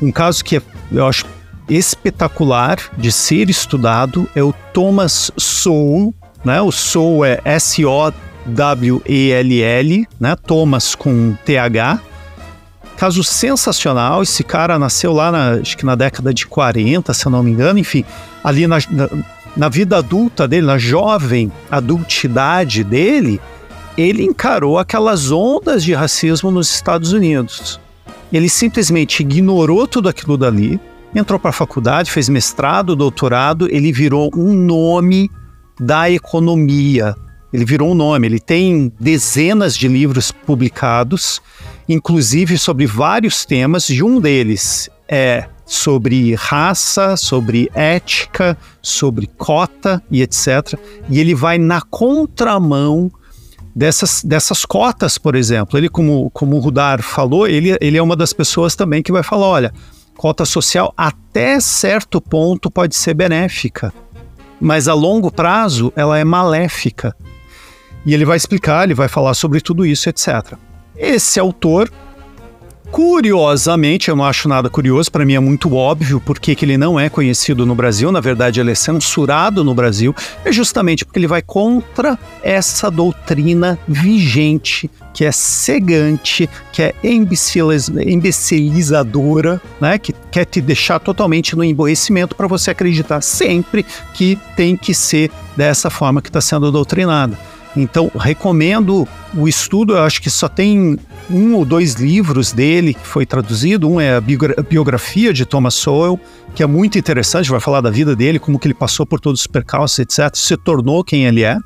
[0.00, 1.26] Um caso que é, eu acho
[1.68, 6.14] espetacular de ser estudado é o Thomas Sowell,
[6.44, 6.60] né?
[6.60, 8.16] O Sowell é S-O-W-E-L-L,
[10.20, 10.36] né?
[10.36, 12.00] Thomas com T-H.
[13.04, 17.30] Caso sensacional, esse cara nasceu lá, na, acho que na década de 40, se eu
[17.30, 18.02] não me engano, enfim,
[18.42, 19.10] ali na, na,
[19.54, 23.38] na vida adulta dele, na jovem adultidade dele,
[23.94, 27.78] ele encarou aquelas ondas de racismo nos Estados Unidos.
[28.32, 30.80] Ele simplesmente ignorou tudo aquilo dali,
[31.14, 35.30] entrou para a faculdade, fez mestrado, doutorado, ele virou um nome
[35.78, 37.14] da economia.
[37.52, 41.42] Ele virou um nome, ele tem dezenas de livros publicados,
[41.88, 50.22] inclusive sobre vários temas, e um deles é sobre raça, sobre ética, sobre cota e
[50.22, 50.78] etc.
[51.08, 53.10] E ele vai na contramão
[53.74, 55.78] dessas, dessas cotas, por exemplo.
[55.78, 59.22] Ele, como, como o Rudar falou, ele, ele é uma das pessoas também que vai
[59.22, 59.74] falar: olha,
[60.16, 63.92] cota social até certo ponto pode ser benéfica,
[64.60, 67.16] mas a longo prazo ela é maléfica.
[68.06, 70.58] E ele vai explicar, ele vai falar sobre tudo isso, etc.
[70.96, 71.90] Esse autor,
[72.90, 76.98] curiosamente, eu não acho nada curioso, para mim é muito óbvio porque que ele não
[76.98, 80.14] é conhecido no Brasil, na verdade ele é censurado no Brasil,
[80.44, 87.88] é justamente porque ele vai contra essa doutrina vigente, que é cegante, que é imbeciliz
[87.88, 89.98] imbecilizadora, né?
[89.98, 95.32] que quer te deixar totalmente no emborrecimento para você acreditar sempre que tem que ser
[95.56, 97.36] dessa forma que está sendo doutrinada.
[97.76, 99.06] Então, recomendo
[99.36, 100.98] o estudo, eu acho que só tem
[101.28, 103.88] um ou dois livros dele que foi traduzido.
[103.88, 106.20] Um é a biografia de Thomas Sowell,
[106.54, 109.40] que é muito interessante, vai falar da vida dele, como que ele passou por todos
[109.40, 111.56] os percalços, etc., se tornou quem ele é.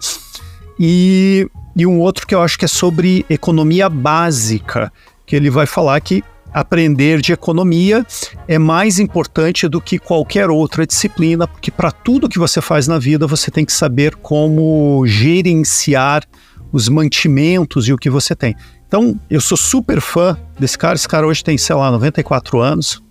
[0.79, 4.91] E, e um outro que eu acho que é sobre economia básica,
[5.27, 8.05] que ele vai falar que aprender de economia
[8.47, 12.99] é mais importante do que qualquer outra disciplina, porque para tudo que você faz na
[12.99, 16.25] vida você tem que saber como gerenciar
[16.73, 18.55] os mantimentos e o que você tem.
[18.87, 20.95] Então, eu sou super fã desse cara.
[20.95, 23.03] Esse cara hoje tem, sei lá, 94 anos.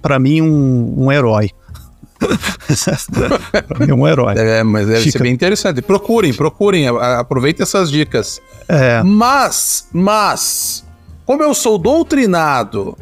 [0.00, 1.50] Para mim, um, um herói.
[3.68, 4.34] pra mim, é um herói.
[4.36, 5.80] É, mas deve Fica- ser bem interessante.
[5.82, 8.40] Procurem, procurem, aproveitem essas dicas.
[8.68, 10.84] É, Mas, mas,
[11.32, 12.94] como eu sou doutrinado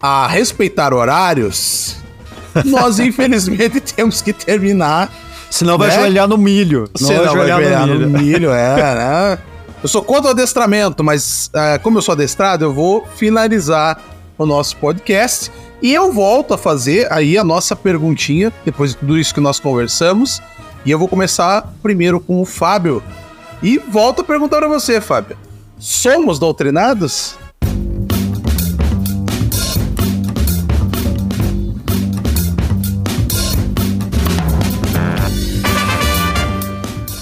[0.00, 1.96] a respeitar horários,
[2.64, 5.12] nós infelizmente temos que terminar.
[5.50, 5.96] senão vai Né?
[5.96, 6.88] ajoelhar no milho.
[6.94, 9.38] Você não vai ganhar no milho, é, né?
[9.82, 14.00] Eu sou contra o adestramento, mas é, como eu sou adestrado, eu vou finalizar
[14.38, 19.18] o nosso podcast e eu volto a fazer aí a nossa perguntinha, depois de tudo
[19.18, 20.40] isso que nós conversamos.
[20.84, 23.02] E eu vou começar primeiro com o Fábio.
[23.62, 25.36] E volto a perguntar pra você, Fábio.
[25.78, 27.36] Somos doutrinados?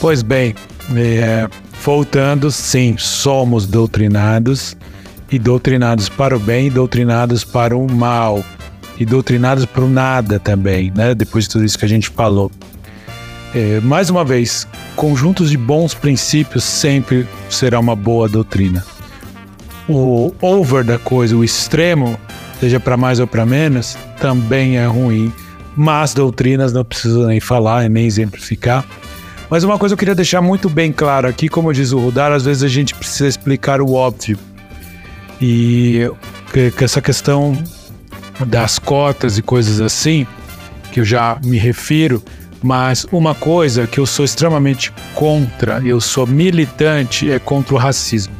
[0.00, 0.54] Pois bem,
[0.94, 1.48] é,
[1.82, 4.76] voltando, sim, somos doutrinados
[5.32, 8.44] e doutrinados para o bem e doutrinados para o mal
[8.98, 11.14] e doutrinados para o nada também, né?
[11.14, 12.52] Depois de tudo isso que a gente falou.
[13.54, 14.66] É, mais uma vez,
[14.96, 18.84] conjuntos de bons princípios sempre será uma boa doutrina.
[19.88, 22.18] O over da coisa, o extremo,
[22.58, 25.32] seja para mais ou para menos, também é ruim.
[25.76, 28.84] Mas doutrinas não precisa nem falar nem exemplificar.
[29.50, 32.44] Mas uma coisa eu queria deixar muito bem claro aqui, como diz o Rudar, às
[32.44, 34.38] vezes a gente precisa explicar o óbvio.
[35.40, 36.10] E
[36.52, 37.56] que essa questão
[38.46, 40.26] das cotas e coisas assim,
[40.92, 42.22] que eu já me refiro,
[42.64, 48.32] mas uma coisa que eu sou extremamente contra, eu sou militante, é contra o racismo.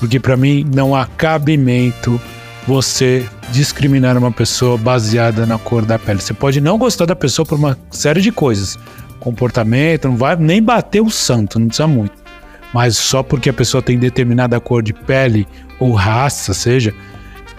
[0.00, 2.20] Porque para mim não há cabimento
[2.66, 6.20] você discriminar uma pessoa baseada na cor da pele.
[6.20, 8.76] Você pode não gostar da pessoa por uma série de coisas,
[9.20, 12.24] comportamento, não vai nem bater o santo, não precisa muito.
[12.72, 15.46] Mas só porque a pessoa tem determinada cor de pele
[15.78, 16.92] ou raça, seja,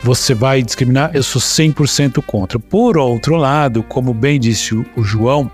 [0.03, 2.59] você vai discriminar, eu sou 100% contra.
[2.59, 5.49] Por outro lado, como bem disse o João,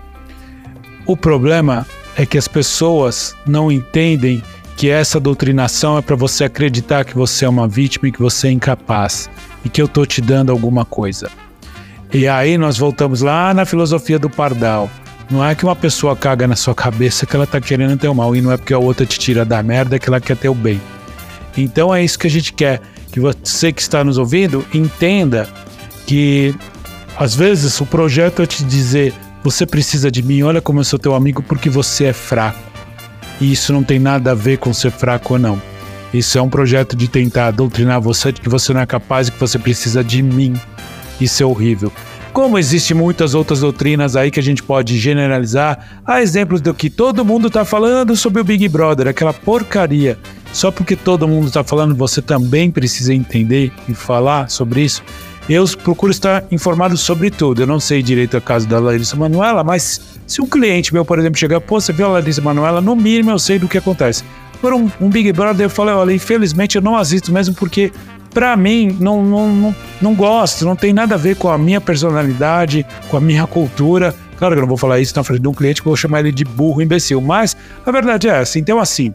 [1.06, 1.86] o problema
[2.16, 4.42] é que as pessoas não entendem
[4.76, 8.48] que essa doutrinação é para você acreditar que você é uma vítima e que você
[8.48, 9.30] é incapaz
[9.64, 11.30] e que eu tô te dando alguma coisa.
[12.12, 14.90] E aí nós voltamos lá na filosofia do pardal.
[15.30, 18.14] Não é que uma pessoa caga na sua cabeça que ela tá querendo ter o
[18.14, 20.48] mal, e não é porque a outra te tira da merda que ela quer ter
[20.48, 20.80] o bem.
[21.56, 22.80] Então é isso que a gente quer,
[23.10, 25.48] que você que está nos ouvindo entenda
[26.06, 26.54] que
[27.16, 30.98] às vezes o projeto é te dizer, você precisa de mim, olha como eu sou
[30.98, 32.58] teu amigo porque você é fraco.
[33.40, 35.60] E isso não tem nada a ver com ser fraco ou não.
[36.14, 39.32] Isso é um projeto de tentar doutrinar você de que você não é capaz e
[39.32, 40.54] que você precisa de mim.
[41.20, 41.90] Isso é horrível.
[42.32, 46.88] Como existem muitas outras doutrinas aí que a gente pode generalizar, há exemplos do que
[46.88, 50.18] todo mundo está falando sobre o Big Brother, aquela porcaria.
[50.52, 55.02] Só porque todo mundo está falando, você também precisa entender e falar sobre isso.
[55.48, 57.62] Eu procuro estar informado sobre tudo.
[57.62, 61.18] Eu não sei direito a caso da Larissa Manuela, mas se um cliente meu, por
[61.18, 64.24] exemplo, chegar, pô, você viu a Larissa Manuela, no mínimo eu sei do que acontece
[64.62, 67.92] por um, um Big Brother, eu falei, olha, infelizmente eu não assisto mesmo porque
[68.32, 71.80] para mim não, não, não, não gosto, não tem nada a ver com a minha
[71.80, 74.14] personalidade, com a minha cultura.
[74.38, 75.96] Claro que eu não vou falar isso na frente de um cliente, que eu vou
[75.96, 78.58] chamar ele de burro, imbecil, mas a verdade é essa.
[78.58, 79.12] Então, assim,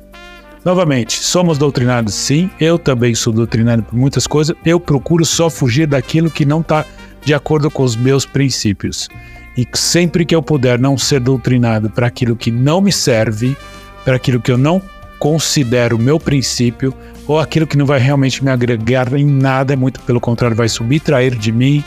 [0.64, 5.88] novamente, somos doutrinados sim, eu também sou doutrinado por muitas coisas, eu procuro só fugir
[5.88, 6.86] daquilo que não está
[7.24, 9.10] de acordo com os meus princípios.
[9.58, 13.58] E sempre que eu puder não ser doutrinado para aquilo que não me serve,
[14.06, 14.82] para aquilo que eu não
[15.20, 16.94] considero meu princípio
[17.26, 21.36] ou aquilo que não vai realmente me agregar em nada, muito pelo contrário, vai subtrair
[21.36, 21.84] de mim,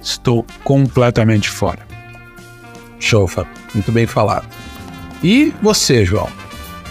[0.00, 1.80] estou completamente fora.
[3.28, 3.52] Fábio.
[3.74, 4.46] Muito bem falado.
[5.22, 6.28] E você, João?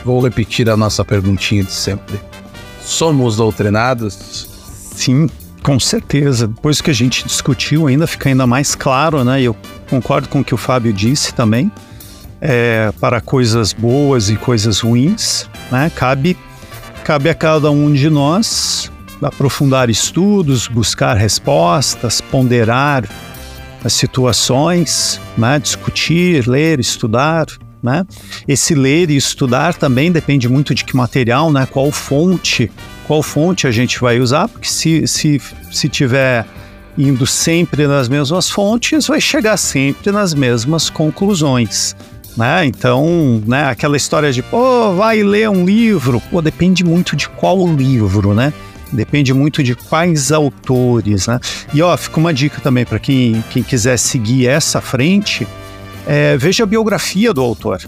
[0.03, 2.19] Vou repetir a nossa perguntinha de sempre.
[2.81, 4.13] Somos doutrinados?
[4.95, 5.29] Sim,
[5.61, 6.47] com certeza.
[6.47, 9.41] Depois que a gente discutiu, ainda fica ainda mais claro, né?
[9.41, 9.55] Eu
[9.89, 11.71] concordo com o que o Fábio disse também
[12.41, 15.89] é, para coisas boas e coisas ruins, né?
[15.95, 16.37] Cabe,
[17.05, 18.91] cabe a cada um de nós
[19.21, 23.07] aprofundar estudos, buscar respostas, ponderar
[23.83, 25.59] as situações, né?
[25.59, 27.45] discutir, ler, estudar.
[27.83, 28.05] Né?
[28.47, 31.67] Esse ler e estudar também depende muito de que material, né?
[31.69, 32.71] qual fonte,
[33.05, 36.45] qual fonte a gente vai usar, porque se, se, se tiver
[36.97, 41.93] indo sempre nas mesmas fontes, vai chegar sempre nas mesmas conclusões
[42.37, 42.65] né?
[42.65, 47.67] Então, né, aquela história de, pô, vai ler um livro, pô, depende muito de qual
[47.67, 48.53] livro, né?
[48.91, 51.39] Depende muito de quais autores, né?
[51.73, 55.47] E ó, fica uma dica também para quem, quem quiser seguir essa frente,
[56.05, 57.81] é, veja a biografia do autor,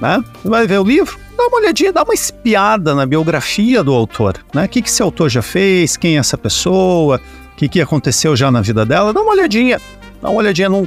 [0.00, 0.22] né?
[0.44, 4.64] Vai ver o livro, dá uma olhadinha, dá uma espiada na biografia do autor, né?
[4.64, 7.20] O que, que esse autor já fez, quem é essa pessoa,
[7.52, 9.80] o que, que aconteceu já na vida dela, dá uma olhadinha,
[10.22, 10.86] dá uma olhadinha num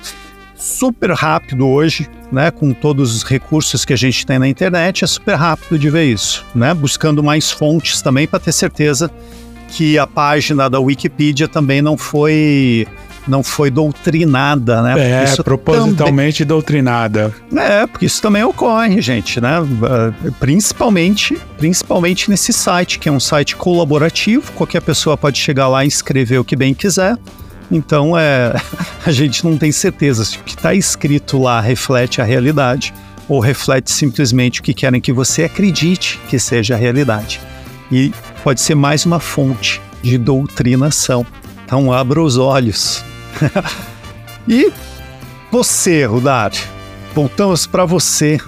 [0.55, 2.49] super rápido hoje, né?
[2.49, 6.05] Com todos os recursos que a gente tem na internet, é super rápido de ver
[6.05, 6.73] isso, né?
[6.73, 9.11] Buscando mais fontes também para ter certeza
[9.69, 12.87] que a página da Wikipedia também não foi
[13.27, 15.21] não foi doutrinada, né?
[15.21, 16.47] É, isso propositalmente também...
[16.47, 17.33] doutrinada.
[17.55, 19.59] É, porque isso também ocorre, gente, né?
[19.83, 25.85] Ah, principalmente, principalmente nesse site, que é um site colaborativo, qualquer pessoa pode chegar lá
[25.85, 27.17] e escrever o que bem quiser.
[27.71, 28.53] Então, é,
[29.05, 32.93] a gente não tem certeza se o que está escrito lá reflete a realidade
[33.27, 37.39] ou reflete simplesmente o que querem que você acredite que seja a realidade.
[37.91, 38.11] E
[38.43, 41.25] pode ser mais uma fonte de doutrinação.
[41.65, 43.03] Então, abra os olhos.
[44.47, 44.71] e
[45.51, 46.51] você, Rudar,
[47.13, 48.39] voltamos para você.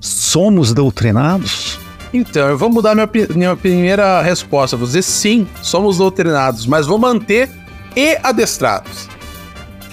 [0.00, 1.78] Somos doutrinados?
[2.12, 4.76] Então, eu vou mudar minha, minha primeira resposta.
[4.76, 7.50] Vou dizer sim, somos doutrinados, mas vou manter
[7.96, 9.08] e adestrados.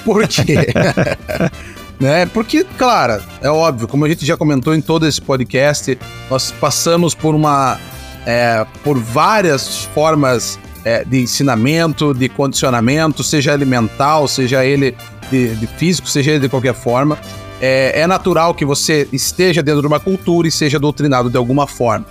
[0.04, 0.68] Por quê?
[2.00, 2.26] né?
[2.28, 5.98] Porque, claro, é óbvio, como a gente já comentou em todo esse podcast,
[6.30, 7.80] nós passamos por uma.
[8.26, 14.96] É, por várias formas é, de ensinamento, de condicionamento, seja ele mental, seja ele
[15.30, 17.18] de, de físico, seja ele de qualquer forma.
[17.60, 21.68] É, é, natural que você esteja dentro de uma cultura e seja doutrinado de alguma
[21.68, 22.06] forma,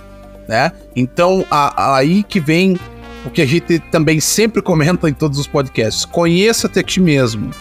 [0.47, 0.71] né?
[0.95, 2.79] Então, a, a, aí que vem
[3.25, 6.05] o que a gente também sempre comenta em todos os podcasts.
[6.05, 7.51] Conheça-te a ti mesmo.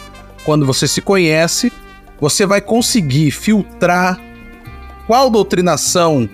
[0.45, 1.73] quando você se conhece,
[2.21, 4.19] você vai conseguir filtrar
[5.07, 6.29] qual doutrinação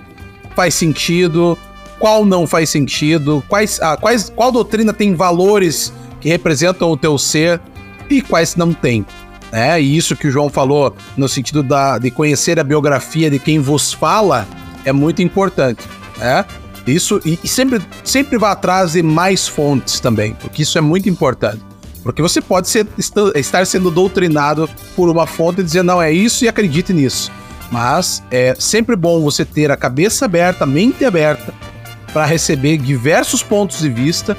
[0.55, 1.59] faz sentido,
[1.99, 7.17] qual não faz sentido, quais, ah, quais, qual doutrina tem valores que representam o teu
[7.19, 7.61] ser
[8.09, 9.05] e quais não tem.
[9.53, 13.39] É, e isso que o João falou, no sentido da, de conhecer a biografia de
[13.39, 14.47] quem vos fala,
[14.85, 15.83] é muito importante.
[16.21, 16.45] É?
[16.87, 21.09] Isso, e, e sempre, sempre vá atrás de mais fontes também, porque isso é muito
[21.09, 21.61] importante.
[22.03, 22.87] Porque você pode ser,
[23.35, 27.33] estar sendo doutrinado por uma fonte e dizer, não, é isso e acredite nisso.
[27.71, 31.53] Mas é sempre bom você ter a cabeça aberta, a mente aberta,
[32.17, 34.35] para receber diversos pontos de vista.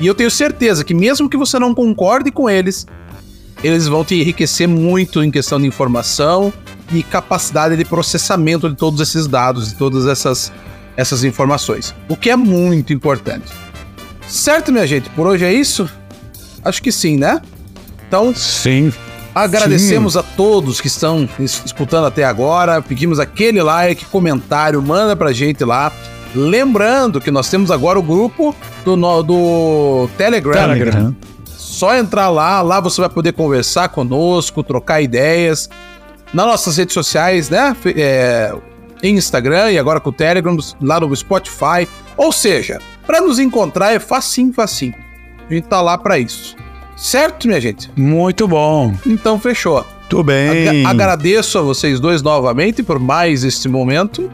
[0.00, 2.86] E eu tenho certeza que, mesmo que você não concorde com eles,
[3.62, 6.50] eles vão te enriquecer muito em questão de informação
[6.90, 10.50] e capacidade de processamento de todos esses dados, de todas essas,
[10.96, 11.94] essas informações.
[12.08, 13.52] O que é muito importante.
[14.26, 15.10] Certo, minha gente?
[15.10, 15.86] Por hoje é isso?
[16.64, 17.42] Acho que sim, né?
[18.06, 18.34] Então.
[18.34, 18.90] Sim.
[19.34, 20.18] Agradecemos sim.
[20.20, 22.80] a todos que estão escutando até agora.
[22.80, 25.92] Pedimos aquele like, comentário, manda pra gente lá.
[26.34, 28.54] Lembrando que nós temos agora o grupo
[28.84, 30.52] do, do Telegram.
[30.52, 31.16] Telegram.
[31.46, 35.68] Só entrar lá, lá você vai poder conversar conosco, trocar ideias.
[36.32, 37.74] Nas nossas redes sociais, né?
[37.96, 38.54] É,
[39.02, 41.88] Instagram e agora com o Telegram, lá no Spotify.
[42.16, 44.94] Ou seja, para nos encontrar é facinho, facinho.
[45.48, 46.56] A gente tá lá para isso.
[46.96, 47.90] Certo, minha gente?
[47.96, 48.92] Muito bom.
[49.06, 49.86] Então fechou.
[50.08, 50.68] Tudo bem.
[50.68, 54.30] Ag agradeço a vocês dois novamente por mais este momento.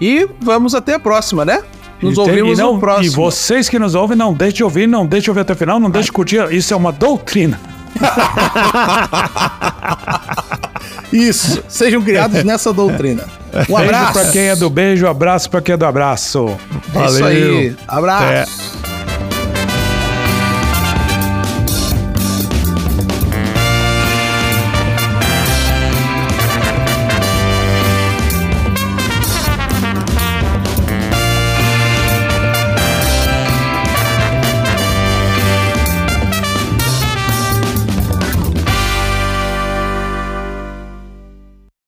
[0.00, 1.62] E vamos até a próxima, né?
[2.02, 3.06] Nos e ouvimos tem, e não, no próximo.
[3.06, 5.56] E vocês que nos ouvem, não deixe de ouvir, não deixe de ouvir até o
[5.56, 6.52] final, não deixe de curtir.
[6.52, 7.58] Isso é uma doutrina.
[11.12, 13.24] Isso, sejam criados nessa doutrina.
[13.70, 14.12] Um abraço.
[14.12, 16.58] Beijo pra quem é do beijo, abraço pra quem é do abraço.
[16.92, 17.04] Valeu.
[17.04, 18.24] É isso aí, abraço.
[18.24, 18.44] É.